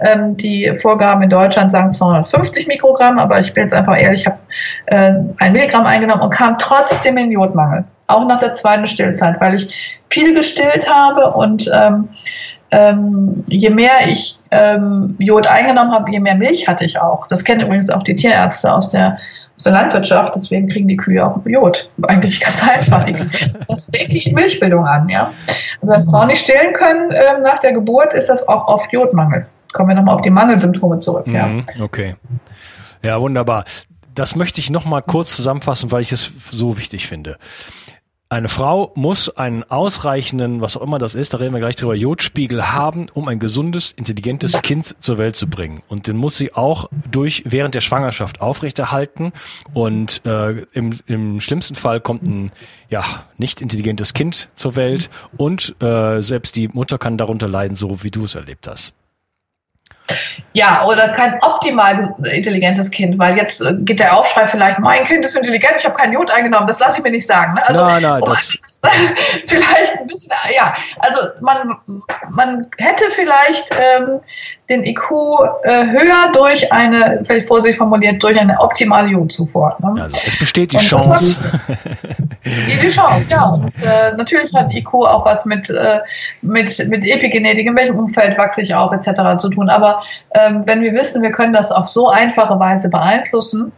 [0.00, 4.26] Ähm, die Vorgaben in Deutschland sagen 250 Mikrogramm, aber ich bin jetzt einfach ehrlich, ich
[4.26, 4.38] habe
[4.86, 9.56] äh, ein Milligramm eingenommen und kam trotzdem in Jodmangel auch nach der zweiten Stillzeit, weil
[9.56, 9.68] ich
[10.10, 12.08] viel gestillt habe und ähm,
[12.72, 17.26] ähm, je mehr ich ähm, Jod eingenommen habe, je mehr Milch hatte ich auch.
[17.26, 19.18] Das kennen übrigens auch die Tierärzte aus der,
[19.56, 21.88] aus der Landwirtschaft, deswegen kriegen die Kühe auch Jod.
[22.06, 23.06] Eigentlich ganz einfach.
[23.68, 25.08] das regt die Milchbildung an.
[25.08, 25.32] Ja?
[25.82, 29.46] Also wenn Frauen nicht stillen können ähm, nach der Geburt, ist das auch oft Jodmangel.
[29.72, 31.26] Kommen wir nochmal auf die Mangelsymptome zurück.
[31.26, 31.46] Ja.
[31.46, 32.16] Mhm, okay.
[33.02, 33.64] Ja, wunderbar.
[34.14, 37.38] Das möchte ich nochmal kurz zusammenfassen, weil ich es so wichtig finde.
[38.32, 41.96] Eine Frau muss einen ausreichenden, was auch immer das ist, da reden wir gleich drüber,
[41.96, 45.82] Jodspiegel haben, um ein gesundes, intelligentes Kind zur Welt zu bringen.
[45.88, 49.32] Und den muss sie auch durch während der Schwangerschaft aufrechterhalten.
[49.74, 52.52] Und äh, im, im schlimmsten Fall kommt ein
[52.88, 53.04] ja
[53.36, 58.12] nicht intelligentes Kind zur Welt und äh, selbst die Mutter kann darunter leiden, so wie
[58.12, 58.94] du es erlebt hast.
[60.52, 65.24] Ja, oder kein optimal intelligentes Kind, weil jetzt äh, geht der Aufschrei vielleicht, mein Kind
[65.24, 67.54] ist intelligent, ich habe keinen Jod eingenommen, das lasse ich mir nicht sagen.
[67.54, 67.62] Ne?
[67.68, 68.58] Also, nein, nein, das
[69.46, 71.76] vielleicht ein bisschen, ja, also man,
[72.30, 74.20] man hätte vielleicht ähm,
[74.70, 75.02] den IQ
[75.64, 79.76] äh, höher durch eine, vielleicht vorsichtig formuliert, durch eine optimale Jodzufuhr.
[79.80, 80.02] Ne?
[80.02, 81.40] Also es besteht die und Chance.
[82.44, 83.50] die, die Chance, ja.
[83.50, 85.98] Und äh, natürlich hat IQ auch was mit, äh,
[86.42, 89.36] mit, mit Epigenetik, in welchem Umfeld wachse ich auf, etc.
[89.38, 89.68] zu tun.
[89.68, 89.99] Aber
[90.34, 93.72] ähm, wenn wir wissen, wir können das auf so einfache Weise beeinflussen,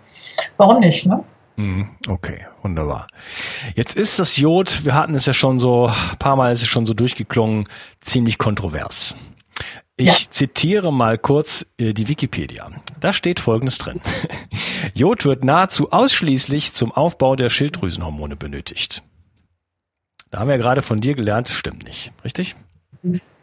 [0.56, 1.06] warum nicht?
[1.06, 1.22] Ne?
[1.56, 3.06] Mhm, okay, wunderbar.
[3.74, 6.68] Jetzt ist das Jod, wir hatten es ja schon so, ein paar Mal ist es
[6.68, 7.64] schon so durchgeklungen,
[8.00, 9.16] ziemlich kontrovers.
[9.96, 10.30] Ich ja.
[10.30, 12.70] zitiere mal kurz äh, die Wikipedia.
[12.98, 14.00] Da steht Folgendes drin.
[14.94, 19.02] Jod wird nahezu ausschließlich zum Aufbau der Schilddrüsenhormone benötigt.
[20.30, 22.56] Da haben wir ja gerade von dir gelernt, stimmt nicht, richtig?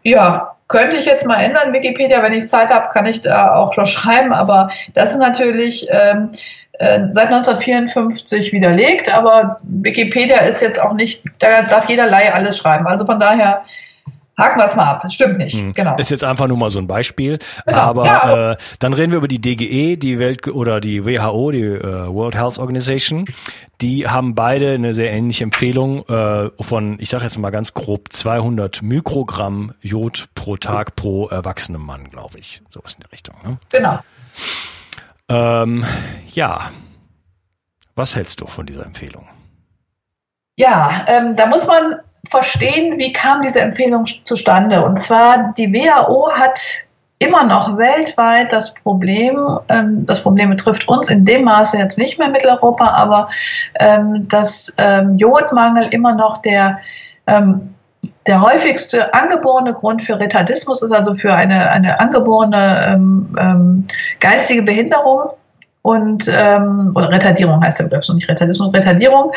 [0.03, 2.23] Ja, könnte ich jetzt mal ändern, Wikipedia.
[2.23, 4.31] Wenn ich Zeit habe, kann ich da auch schon schreiben.
[4.31, 6.31] Aber das ist natürlich ähm,
[6.73, 9.13] äh, seit 1954 widerlegt.
[9.13, 12.87] Aber Wikipedia ist jetzt auch nicht, da darf jeder Laie alles schreiben.
[12.87, 13.65] Also von daher
[14.39, 15.03] Haken wir es mal ab.
[15.11, 15.55] Stimmt nicht.
[15.55, 15.73] Hm.
[15.73, 15.95] Genau.
[15.97, 17.39] Ist jetzt einfach nur mal so ein Beispiel.
[17.65, 17.77] Genau.
[17.77, 21.61] Aber, ja, äh, dann reden wir über die DGE, die Welt oder die WHO, die
[21.61, 23.25] äh, World Health Organization.
[23.81, 28.11] Die haben beide eine sehr ähnliche Empfehlung äh, von, ich sage jetzt mal ganz grob,
[28.11, 32.61] 200 Mikrogramm Jod pro Tag pro erwachsenem Mann, glaube ich.
[32.69, 33.35] So was in der Richtung.
[33.43, 33.57] Ne?
[33.69, 33.99] Genau.
[35.29, 35.85] Ähm,
[36.27, 36.71] ja.
[37.95, 39.27] Was hältst du von dieser Empfehlung?
[40.57, 44.83] Ja, ähm, da muss man verstehen, wie kam diese Empfehlung zustande.
[44.83, 46.59] Und zwar, die WHO hat
[47.19, 52.17] immer noch weltweit das Problem, ähm, das Problem betrifft uns in dem Maße jetzt nicht
[52.17, 53.29] mehr Mitteleuropa, aber
[53.79, 56.79] ähm, dass ähm, Jodmangel immer noch der,
[57.27, 57.75] ähm,
[58.25, 63.83] der häufigste angeborene Grund für Retardismus ist, also für eine, eine angeborene ähm, ähm,
[64.21, 65.31] geistige Behinderung
[65.81, 69.31] und oder Retardierung heißt der Begriff, so nicht Retardismus, Retardierung.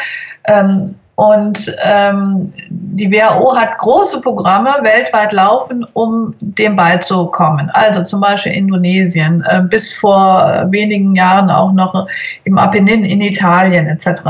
[1.15, 7.71] Und ähm, die WHO hat große Programme weltweit laufen, um dem beizukommen.
[7.75, 12.07] Also zum Beispiel Indonesien, äh, bis vor wenigen Jahren auch noch
[12.45, 14.23] im Apennin in Italien etc.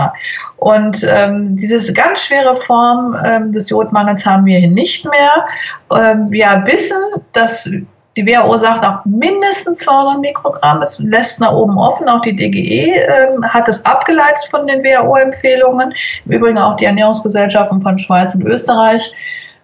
[0.57, 5.47] Und ähm, diese ganz schwere Form ähm, des Jodmangels haben wir hier nicht mehr.
[5.93, 7.01] Ähm, wir wissen,
[7.33, 7.71] dass
[8.17, 10.83] die WHO sagt auch mindestens 200 Mikrogramm.
[10.83, 12.09] Es lässt nach oben offen.
[12.09, 15.95] Auch die DGE äh, hat es abgeleitet von den WHO-Empfehlungen.
[16.27, 19.13] Im Übrigen auch die Ernährungsgesellschaften von Schweiz und Österreich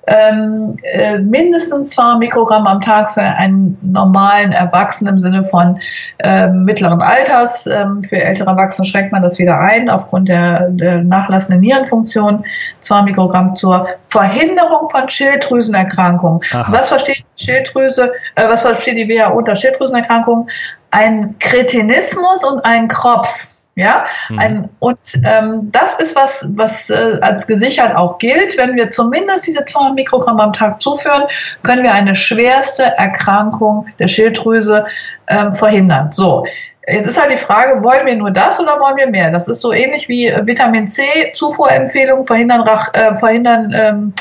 [0.06, 5.78] ähm, äh, mindestens 2 Mikrogramm am Tag für einen normalen Erwachsenen im Sinne von
[6.18, 7.66] äh, mittleren Alters.
[7.66, 12.44] Ähm, für ältere Erwachsene schränkt man das wieder ein aufgrund der, der nachlassenden Nierenfunktion.
[12.80, 16.40] 2 Mikrogramm zur Verhinderung von Schilddrüsenerkrankungen.
[16.68, 20.48] Was versteht Schilddrüse, äh, was versteht die WHO unter Schilddrüsenerkrankungen?
[20.90, 23.46] Ein Kretinismus und ein Kropf.
[23.78, 24.38] Ja, mhm.
[24.40, 28.58] Ein, und ähm, das ist was, was äh, als gesichert auch gilt.
[28.58, 31.22] Wenn wir zumindest diese 200 Mikrogramm am Tag zuführen,
[31.62, 34.84] können wir eine schwerste Erkrankung der Schilddrüse
[35.28, 36.10] ähm, verhindern.
[36.10, 36.44] So,
[36.90, 39.30] Jetzt ist halt die Frage, wollen wir nur das oder wollen wir mehr?
[39.30, 41.02] Das ist so ähnlich wie Vitamin C,
[41.34, 44.14] Zufuhrempfehlung, verhindern, äh, verhindern ähm,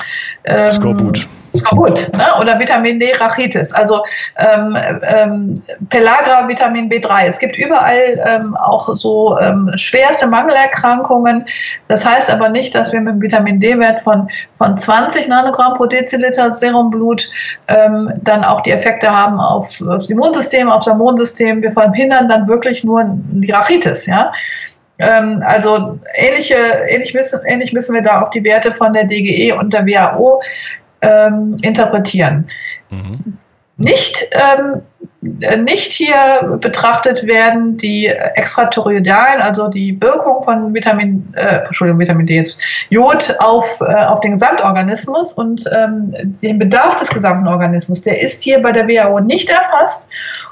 [0.44, 1.30] ähm, Skorbut.
[1.56, 2.26] Skorbut ne?
[2.42, 4.04] oder Vitamin D, Rachitis, also
[4.38, 7.26] ähm, ähm, Pelagra, Vitamin B3.
[7.26, 11.46] Es gibt überall ähm, auch so ähm, schwerste Mangelerkrankungen.
[11.88, 15.86] Das heißt aber nicht, dass wir mit einem Vitamin D-Wert von, von 20 Nanogramm pro
[15.86, 17.30] Deziliter Serumblut
[17.68, 21.62] ähm, dann auch die Effekte haben auf, auf das Immunsystem, auf das Hormonsystem.
[21.62, 24.06] Wir verhindern dann wirklich nur die Rachitis.
[24.06, 24.32] Ja?
[25.00, 26.56] Ähm, also ähnliche,
[26.88, 30.42] ähnlich, müssen, ähnlich müssen wir da auch die Werte von der DGE und der WHO
[31.02, 32.50] ähm, interpretieren.
[32.90, 33.38] Mhm.
[33.80, 34.82] Nicht, ähm,
[35.22, 42.38] nicht hier betrachtet werden die extraterritorialen, also die Wirkung von Vitamin, äh, Entschuldigung, Vitamin D
[42.38, 48.02] jetzt, Jod auf, äh, auf den Gesamtorganismus und ähm, den Bedarf des gesamten Organismus.
[48.02, 50.08] Der ist hier bei der WHO nicht erfasst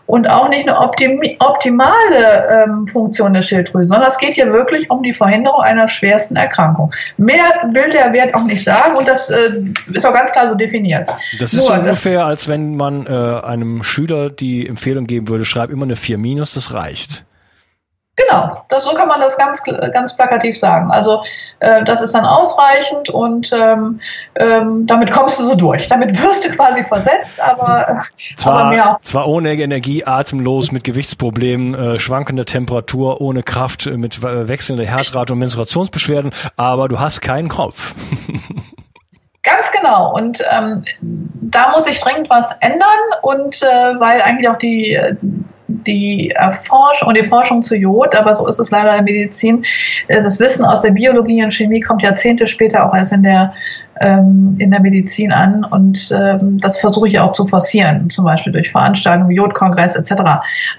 [0.08, 4.90] und auch nicht eine optim optimale ähm, Funktion der Schilddrüse, sondern es geht hier wirklich
[4.90, 6.92] um die Verhinderung einer schwersten Erkrankung.
[7.18, 9.64] Mehr will der Wert auch nicht sagen und das äh,
[9.94, 11.10] ist auch ganz klar so definiert.
[11.40, 15.28] Das ist Nur, so ungefähr, das, als wenn man äh, einem Schüler die Empfehlung geben
[15.28, 17.26] würde, schreib immer eine 4 minus, das reicht.
[18.18, 20.90] Genau, das, so kann man das ganz, ganz plakativ sagen.
[20.90, 21.24] Also
[21.60, 24.00] äh, das ist dann ausreichend und ähm,
[24.36, 25.90] ähm, damit kommst du so durch.
[25.90, 28.04] Damit wirst du quasi versetzt, aber,
[28.38, 28.98] zwar, aber mehr.
[29.02, 34.86] Zwar ohne Energie, atemlos, mit Gewichtsproblemen, äh, schwankender Temperatur, ohne Kraft, äh, mit äh, wechselnder
[34.86, 37.96] Herdrate und Menstruationsbeschwerden, aber du hast keinen Kopf.
[39.44, 40.14] Ganz genau.
[40.16, 42.88] Und ähm, da muss ich dringend was ändern
[43.22, 44.98] und äh, weil eigentlich auch die
[45.86, 49.66] die Erforschung und die Forschung zu Jod, aber so ist es leider in der Medizin.
[50.08, 53.54] Äh, das Wissen aus der Biologie und Chemie kommt Jahrzehnte später auch erst in der
[54.02, 58.52] ähm, in der Medizin an und ähm, das versuche ich auch zu forcieren, zum Beispiel
[58.52, 60.22] durch Veranstaltungen, Jodkongress etc.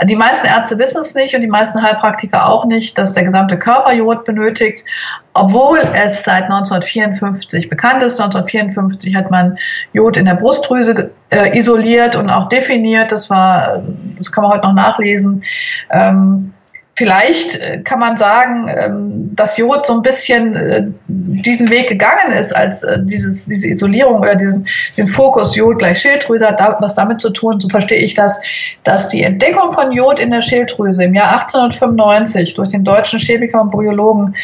[0.04, 3.58] Die meisten Ärzte wissen es nicht und die meisten Heilpraktiker auch nicht, dass der gesamte
[3.58, 4.84] Körper Jod benötigt,
[5.32, 8.20] obwohl es seit 1954 bekannt ist.
[8.20, 9.56] 1954 hat man
[9.92, 13.12] Jod in der Brustdrüse äh, isoliert und auch definiert.
[13.12, 13.82] Das war,
[14.16, 15.42] das kann man heute noch nachlesen.
[15.90, 16.52] Ähm,
[16.98, 22.32] Vielleicht äh, kann man sagen, ähm, dass Jod so ein bisschen äh, diesen Weg gegangen
[22.32, 26.94] ist, als äh, dieses, diese Isolierung oder diesen, den Fokus Jod gleich Schilddrüse hat was
[26.94, 28.40] damit zu tun, so verstehe ich das,
[28.82, 33.60] dass die Entdeckung von Jod in der Schilddrüse im Jahr 1895 durch den deutschen Chemiker
[33.60, 34.34] und Biologen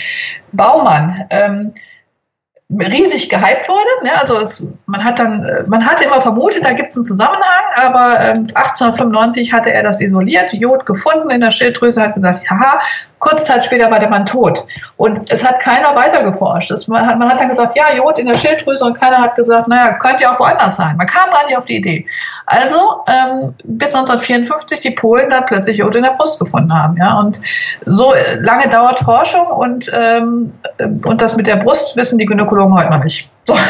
[0.53, 1.73] Baumann ähm,
[2.81, 4.05] riesig gehypt wurde.
[4.05, 4.21] Ne?
[4.21, 8.21] Also es, man hat dann, man hatte immer vermutet, da gibt es einen Zusammenhang, aber
[8.21, 12.81] ähm, 1895 hatte er das isoliert, Jod gefunden in der Schilddrüse, hat gesagt, haha,
[13.23, 14.67] Kurze Zeit später war der Mann tot.
[14.97, 16.73] Und es hat keiner weiter geforscht.
[16.89, 19.69] man, hat, man hat dann gesagt, ja, Jod in der Schilddrüse und keiner hat gesagt,
[19.69, 20.97] naja, könnte ja auch woanders sein.
[20.97, 22.05] Man kam gar nicht auf die Idee.
[22.47, 26.97] Also ähm, bis 1954 die Polen da plötzlich Jod in der Brust gefunden haben.
[26.97, 27.17] Ja?
[27.21, 27.41] Und
[27.87, 30.53] so lange dauert Forschung und, ähm,
[31.05, 33.31] und das mit der Brust wissen die Gynäkologen heute noch nicht.
[33.45, 33.57] So.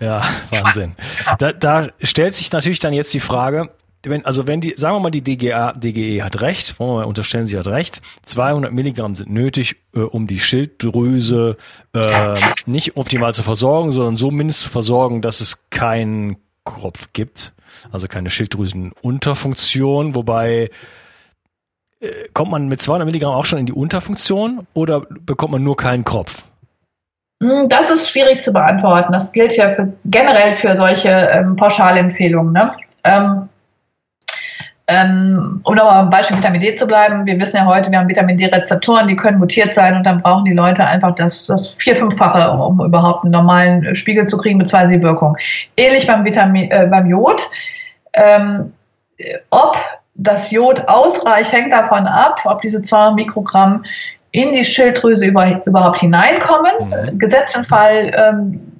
[0.00, 0.96] Ja, Wahnsinn.
[1.38, 3.70] Da, da stellt sich natürlich dann jetzt die Frage,
[4.08, 7.04] wenn, also wenn die, sagen wir mal, die DGA, DGE hat recht, wollen wir mal
[7.04, 11.56] unterstellen, sie hat recht, 200 Milligramm sind nötig, äh, um die Schilddrüse
[11.92, 12.34] äh,
[12.66, 17.52] nicht optimal zu versorgen, sondern so mindestens zu versorgen, dass es keinen Kopf gibt,
[17.92, 20.70] also keine Schilddrüsenunterfunktion, wobei
[22.00, 25.76] äh, kommt man mit 200 Milligramm auch schon in die Unterfunktion oder bekommt man nur
[25.76, 26.44] keinen Kopf?
[27.42, 29.12] Hm, das ist schwierig zu beantworten.
[29.12, 32.52] Das gilt ja für, generell für solche ähm, Pauschalempfehlungen.
[32.52, 32.76] Ne?
[33.04, 33.48] Ähm,
[34.86, 38.08] ähm, um nochmal beim Beispiel Vitamin D zu bleiben, wir wissen ja heute, wir haben
[38.08, 41.96] Vitamin D-Rezeptoren, die können mutiert sein und dann brauchen die Leute einfach das, das vier-,
[41.96, 45.36] fünffache, um überhaupt einen normalen Spiegel zu kriegen, beziehungsweise die Wirkung.
[45.78, 47.40] Ähnlich beim, Vitamin, äh, beim Jod.
[48.12, 48.72] Ähm,
[49.50, 49.76] ob
[50.16, 53.84] das Jod ausreicht, hängt davon ab, ob diese 200 Mikrogramm
[54.32, 56.72] in die Schilddrüse über, überhaupt hineinkommen.
[56.80, 57.18] Mhm.
[57.18, 58.73] Gesetzt im Fall, ähm,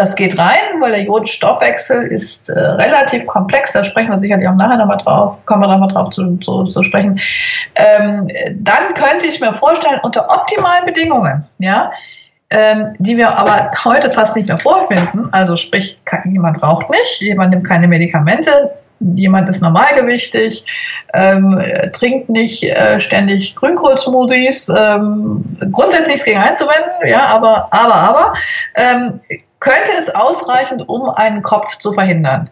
[0.00, 3.72] das geht rein, weil der Jodstoffwechsel ist äh, relativ komplex.
[3.72, 6.82] Da sprechen wir sicherlich auch nachher nochmal drauf, kommen wir nochmal drauf zu, zu, zu
[6.82, 7.20] sprechen.
[7.74, 11.92] Ähm, dann könnte ich mir vorstellen, unter optimalen Bedingungen, ja,
[12.48, 15.28] ähm, die wir aber heute fast nicht mehr vorfinden.
[15.32, 20.64] Also sprich, jemand raucht nicht, jemand nimmt keine Medikamente, jemand ist normalgewichtig,
[21.12, 24.72] ähm, trinkt nicht äh, ständig Grünkohlsmoothies.
[24.74, 28.34] Ähm, grundsätzlich ist gegen einzuwenden, ja, aber, aber, aber,
[28.76, 29.20] ähm,
[29.60, 32.48] könnte es ausreichen, um einen Kopf zu verhindern.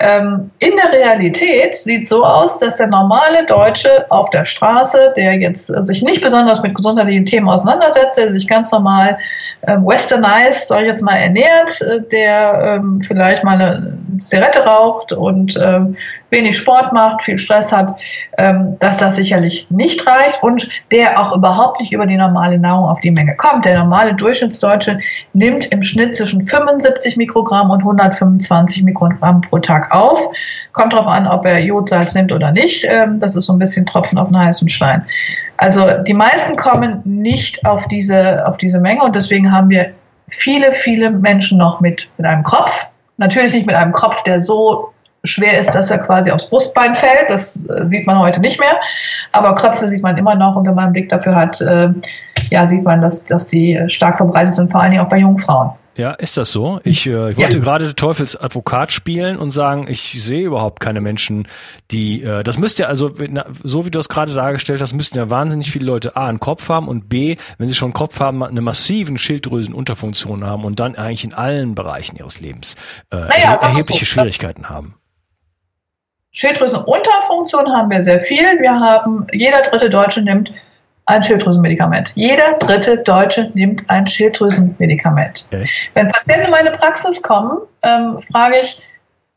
[0.00, 5.34] Ähm, in der Realität sieht so aus, dass der normale Deutsche auf der Straße, der
[5.34, 9.18] jetzt sich nicht besonders mit gesundheitlichen Themen auseinandersetzt, der sich ganz normal
[9.62, 15.12] äh, westernized, sage ich jetzt mal, ernährt, äh, der ähm, vielleicht mal eine Zigarette raucht
[15.12, 15.96] und ähm,
[16.30, 17.96] wenig Sport macht, viel Stress hat,
[18.36, 22.84] ähm, dass das sicherlich nicht reicht und der auch überhaupt nicht über die normale Nahrung
[22.84, 23.64] auf die Menge kommt.
[23.64, 24.98] Der normale Durchschnittsdeutsche
[25.32, 30.20] nimmt im Schnitt zwischen 75 Mikrogramm und 125 Mikrogramm pro Tag auf.
[30.72, 32.84] Kommt darauf an, ob er Jodsalz nimmt oder nicht.
[32.84, 35.04] Ähm, das ist so ein bisschen Tropfen auf einen heißen Stein.
[35.56, 39.92] Also die meisten kommen nicht auf diese, auf diese Menge und deswegen haben wir
[40.28, 42.86] viele, viele Menschen noch mit, mit einem Kopf.
[43.16, 44.92] Natürlich nicht mit einem Kopf, der so
[45.28, 47.28] schwer ist, dass er quasi aufs Brustbein fällt.
[47.28, 48.76] Das äh, sieht man heute nicht mehr.
[49.32, 51.90] Aber Kröpfe sieht man immer noch und wenn man einen Blick dafür hat, äh,
[52.50, 55.38] ja, sieht man, dass, dass die stark verbreitet sind, vor allen Dingen auch bei jungen
[55.38, 55.72] Frauen.
[55.98, 56.78] Ja, ist das so?
[56.84, 57.64] Ich, äh, ich wollte ja.
[57.64, 61.48] gerade Teufelsadvokat spielen und sagen, ich sehe überhaupt keine Menschen,
[61.90, 63.10] die, äh, das müsste ja, also
[63.64, 66.68] so wie du es gerade dargestellt hast, müssten ja wahnsinnig viele Leute A, einen Kopf
[66.68, 70.94] haben und B, wenn sie schon einen Kopf haben, eine massiven Schilddrüsenunterfunktion haben und dann
[70.94, 72.76] eigentlich in allen Bereichen ihres Lebens
[73.10, 74.12] äh, naja, erhebliche so.
[74.12, 74.94] Schwierigkeiten haben.
[76.38, 78.44] Schilddrüsenunterfunktion haben wir sehr viel.
[78.60, 80.52] Wir haben, jeder dritte Deutsche nimmt
[81.06, 82.12] ein Schilddrüsenmedikament.
[82.14, 85.48] Jeder dritte Deutsche nimmt ein Schilddrüsenmedikament.
[85.50, 85.90] Echt?
[85.94, 88.80] Wenn Patienten in meine Praxis kommen, ähm, frage ich,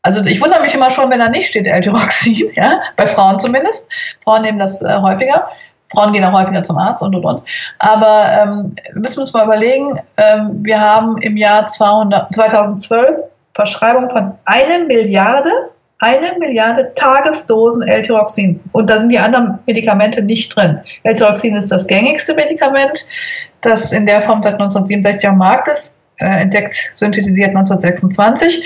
[0.02, 3.90] also ich wundere mich immer schon, wenn da nicht steht L-Tyroxin, ja, bei Frauen zumindest.
[4.22, 5.48] Frauen nehmen das äh, häufiger.
[5.90, 7.42] Frauen gehen auch häufiger zum Arzt und und und.
[7.80, 13.10] Aber ähm, wir müssen uns mal überlegen, ähm, wir haben im Jahr 200, 2012
[13.54, 15.50] Verschreibung von einer Milliarde
[16.02, 18.60] eine Milliarde Tagesdosen L-Tyroxin.
[18.72, 20.80] Und da sind die anderen Medikamente nicht drin.
[21.04, 23.06] L-Tyroxin ist das gängigste Medikament,
[23.60, 28.64] das in der Form seit 1967 am Markt ist, äh, entdeckt, synthetisiert 1926.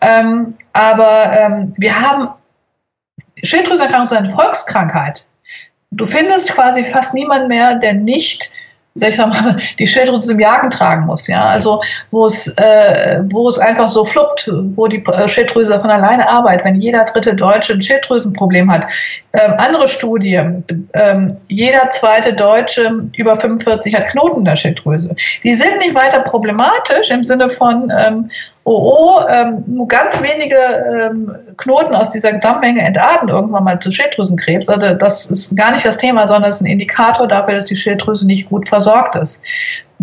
[0.00, 2.28] Ähm, aber ähm, wir haben
[3.44, 5.26] Schilddrüsenerkrankung ist eine Volkskrankheit.
[5.92, 8.52] Du findest quasi fast niemanden mehr, der nicht
[8.94, 11.26] sag ich mal, die Schilddrüse im Jagen tragen muss.
[11.26, 11.46] Ja?
[11.46, 16.28] Also wo es, äh, wo es einfach so fluppt, wo die äh, Schilddrüse von alleine
[16.28, 18.86] arbeitet, wenn jeder dritte Deutsche ein Schilddrüsenproblem hat.
[19.34, 20.38] Ähm, andere Studie,
[20.92, 25.14] ähm, jeder zweite Deutsche über 45 hat Knoten in der Schilddrüse.
[25.42, 28.30] Die sind nicht weiter problematisch im Sinne von, ähm,
[28.64, 33.90] oh, oh ähm, nur ganz wenige ähm, Knoten aus dieser Gesamtmenge entarten irgendwann mal zu
[33.90, 34.68] Schilddrüsenkrebs.
[34.68, 37.76] Also das ist gar nicht das Thema, sondern es ist ein Indikator dafür, dass die
[37.76, 39.42] Schilddrüse nicht gut versorgt ist.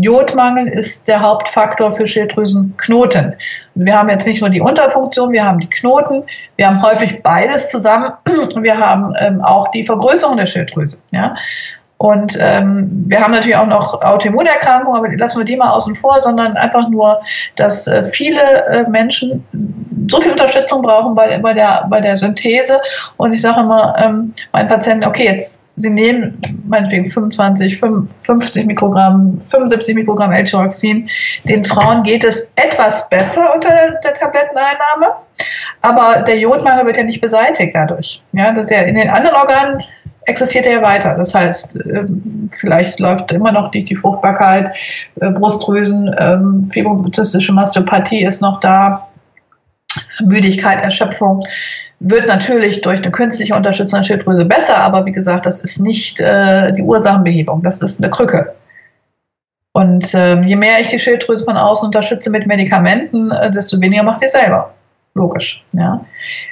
[0.01, 3.33] Jodmangel ist der Hauptfaktor für Schilddrüsenknoten.
[3.75, 6.23] Also wir haben jetzt nicht nur die Unterfunktion, wir haben die Knoten,
[6.55, 8.11] wir haben häufig beides zusammen.
[8.61, 11.01] Wir haben ähm, auch die Vergrößerung der Schilddrüse.
[11.11, 11.35] Ja?
[11.99, 16.21] Und ähm, wir haben natürlich auch noch Autoimmunerkrankungen, aber lassen wir die mal außen vor,
[16.21, 17.19] sondern einfach nur,
[17.57, 19.43] dass äh, viele äh, Menschen
[20.09, 22.79] so viel Unterstützung brauchen bei, bei, der, bei der Synthese.
[23.17, 27.79] Und ich sage immer ähm, meinen Patienten, okay, jetzt Sie nehmen meinetwegen 25,
[28.21, 31.09] 50 Mikrogramm, 75 Mikrogramm L-Tyroxin.
[31.45, 35.13] Den Frauen geht es etwas besser unter der, Tabletteneinnahme,
[35.81, 38.21] aber der Jodmangel wird ja nicht beseitigt dadurch.
[38.33, 39.83] Ja, der in den anderen Organen
[40.25, 41.15] existiert er ja weiter.
[41.15, 44.75] Das heißt, ähm, vielleicht läuft immer noch nicht die Fruchtbarkeit,
[45.19, 49.07] äh, Brustdrüsen, ähm, fibrozystische Mastopathie ist noch da,
[50.23, 51.43] Müdigkeit, Erschöpfung
[51.99, 56.19] wird natürlich durch eine künstliche Unterstützung der Schilddrüse besser, aber wie gesagt, das ist nicht
[56.21, 58.53] äh, die Ursachenbehebung, das ist eine Krücke.
[59.73, 64.03] Und äh, je mehr ich die Schilddrüse von außen unterstütze mit Medikamenten, äh, desto weniger
[64.03, 64.73] macht ihr selber.
[65.13, 65.63] Logisch.
[65.73, 66.03] Ja.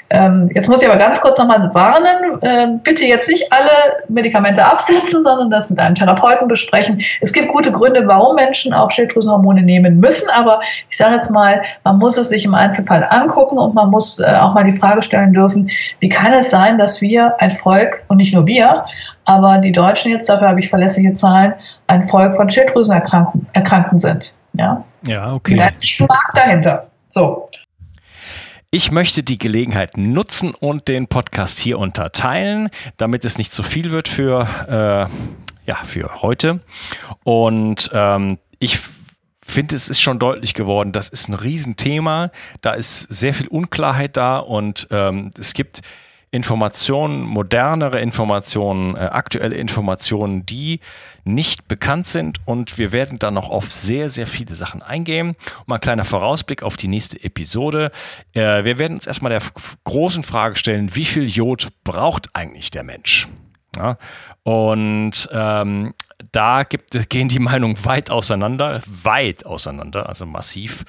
[0.10, 4.64] Ähm, jetzt muss ich aber ganz kurz nochmal warnen, äh, bitte jetzt nicht alle Medikamente
[4.64, 7.02] absetzen, sondern das mit einem Therapeuten besprechen.
[7.22, 11.62] Es gibt gute Gründe, warum Menschen auch Schilddrüsenhormone nehmen müssen, aber ich sage jetzt mal,
[11.84, 15.02] man muss es sich im Einzelfall angucken und man muss äh, auch mal die Frage
[15.02, 18.86] stellen dürfen, wie kann es sein, dass wir ein Volk, und nicht nur wir,
[19.26, 21.54] aber die Deutschen jetzt, dafür habe ich verlässliche Zahlen,
[21.88, 24.32] ein Volk von Schilddrüsenerkrankten sind.
[24.54, 25.56] Ja, ja okay.
[25.56, 26.88] Mit einem Markt dahinter.
[27.10, 27.48] So.
[28.70, 33.94] Ich möchte die Gelegenheit nutzen und den Podcast hier unterteilen, damit es nicht zu viel
[33.94, 36.60] wird für, äh, ja, für heute.
[37.24, 38.80] Und ähm, ich
[39.42, 42.30] finde, es ist schon deutlich geworden, das ist ein Riesenthema.
[42.60, 45.80] Da ist sehr viel Unklarheit da und ähm, es gibt
[46.32, 50.82] Informationen, modernere Informationen, äh, aktuelle Informationen, die
[51.24, 55.36] nicht bekannt sind und wir werden dann noch auf sehr, sehr viele Sachen eingehen.
[55.60, 57.92] Und mal ein kleiner Vorausblick auf die nächste Episode.
[58.34, 59.42] Äh, wir werden uns erstmal der
[59.86, 63.28] großen Frage stellen, wie viel Jod braucht eigentlich der Mensch?
[63.78, 63.98] Ja,
[64.44, 65.94] und ähm,
[66.32, 70.84] da gibt, gehen die Meinungen weit auseinander, weit auseinander, also massiv.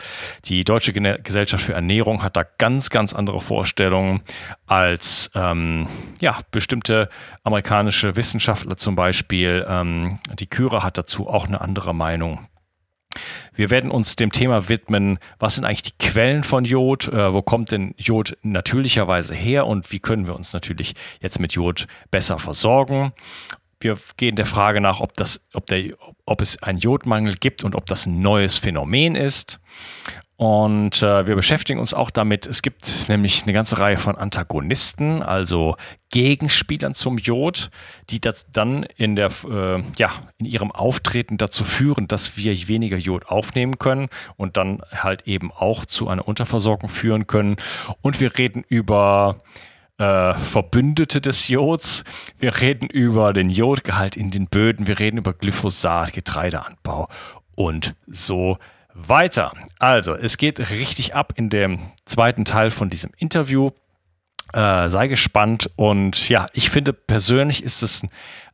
[0.47, 4.23] Die Deutsche Gesellschaft für Ernährung hat da ganz, ganz andere Vorstellungen
[4.67, 5.87] als ähm,
[6.21, 7.09] ja, bestimmte
[7.45, 9.67] amerikanische Wissenschaftler zum Beispiel.
[9.69, 12.49] Ähm, die Kyra hat dazu auch eine andere Meinung.
[13.59, 17.43] Wir werden uns dem Thema widmen, was sind eigentlich die Quellen von Jod, äh, wo
[17.43, 22.39] kommt denn Jod natürlicherweise her und wie können wir uns natürlich jetzt mit Jod besser
[22.39, 23.13] versorgen.
[23.81, 25.93] Wir gehen der Frage nach, ob, das, ob, der,
[26.25, 29.59] ob es einen Jodmangel gibt und ob das ein neues Phänomen ist.
[30.39, 35.21] Und äh, wir beschäftigen uns auch damit, es gibt nämlich eine ganze Reihe von Antagonisten,
[35.21, 35.75] also
[36.13, 37.73] Gegenspielern zum Jod,
[38.09, 42.97] die das dann in, der, äh, ja, in ihrem Auftreten dazu führen, dass wir weniger
[42.97, 47.57] Jod aufnehmen können und dann halt eben auch zu einer Unterversorgung führen können.
[48.01, 49.41] Und wir reden über
[49.99, 52.05] äh, Verbündete des Jods.
[52.39, 54.87] Wir reden über den Jodgehalt in den Böden.
[54.87, 57.09] Wir reden über Glyphosat, Getreideanbau
[57.57, 59.53] und so weiter weiter.
[59.79, 63.71] Also, es geht richtig ab in dem zweiten Teil von diesem Interview.
[64.53, 68.03] Äh, sei gespannt und ja, ich finde persönlich ist es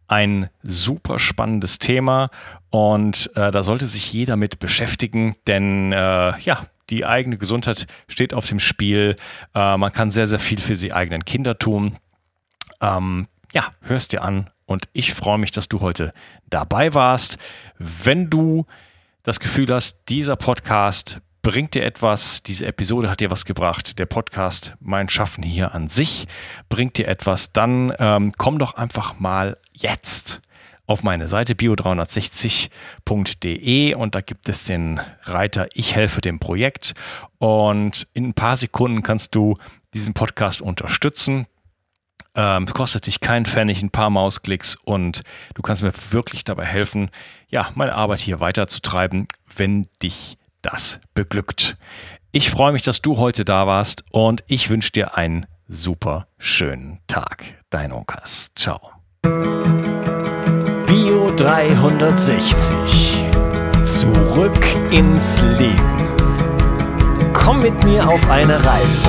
[0.09, 2.31] ein super spannendes Thema
[2.71, 8.35] und äh, da sollte sich jeder mit beschäftigen, denn äh, ja, die eigene Gesundheit steht
[8.35, 9.15] auf dem Spiel.
[9.55, 11.97] Äh, man kann sehr, sehr viel für die eigenen Kinder tun.
[12.81, 16.13] Ähm, ja, hörst dir an und ich freue mich, dass du heute
[16.51, 17.39] dabei warst.
[17.79, 18.67] Wenn du
[19.25, 24.05] das Gefühl hast, dieser Podcast bringt dir etwas, diese Episode hat dir was gebracht, der
[24.05, 26.27] Podcast Mein Schaffen hier an sich
[26.69, 30.43] bringt dir etwas, dann ähm, komm doch einfach mal jetzt
[30.87, 36.93] auf meine Seite bio360.de und da gibt es den Reiter Ich helfe dem Projekt
[37.39, 39.57] und in ein paar Sekunden kannst du
[39.95, 41.47] diesen Podcast unterstützen.
[42.35, 45.23] Ähm, es kostet dich keinen Pfennig, ein paar Mausklicks und
[45.55, 47.11] du kannst mir wirklich dabei helfen,
[47.49, 51.77] ja, meine Arbeit hier weiterzutreiben, wenn dich das beglückt.
[52.33, 56.99] Ich freue mich, dass du heute da warst und ich wünsche dir einen super schönen
[57.07, 57.45] Tag.
[57.71, 58.51] Dein Onkas.
[58.57, 58.81] Ciao.
[60.87, 63.23] Bio 360.
[63.85, 66.09] Zurück ins Leben.
[67.33, 69.09] Komm mit mir auf eine Reise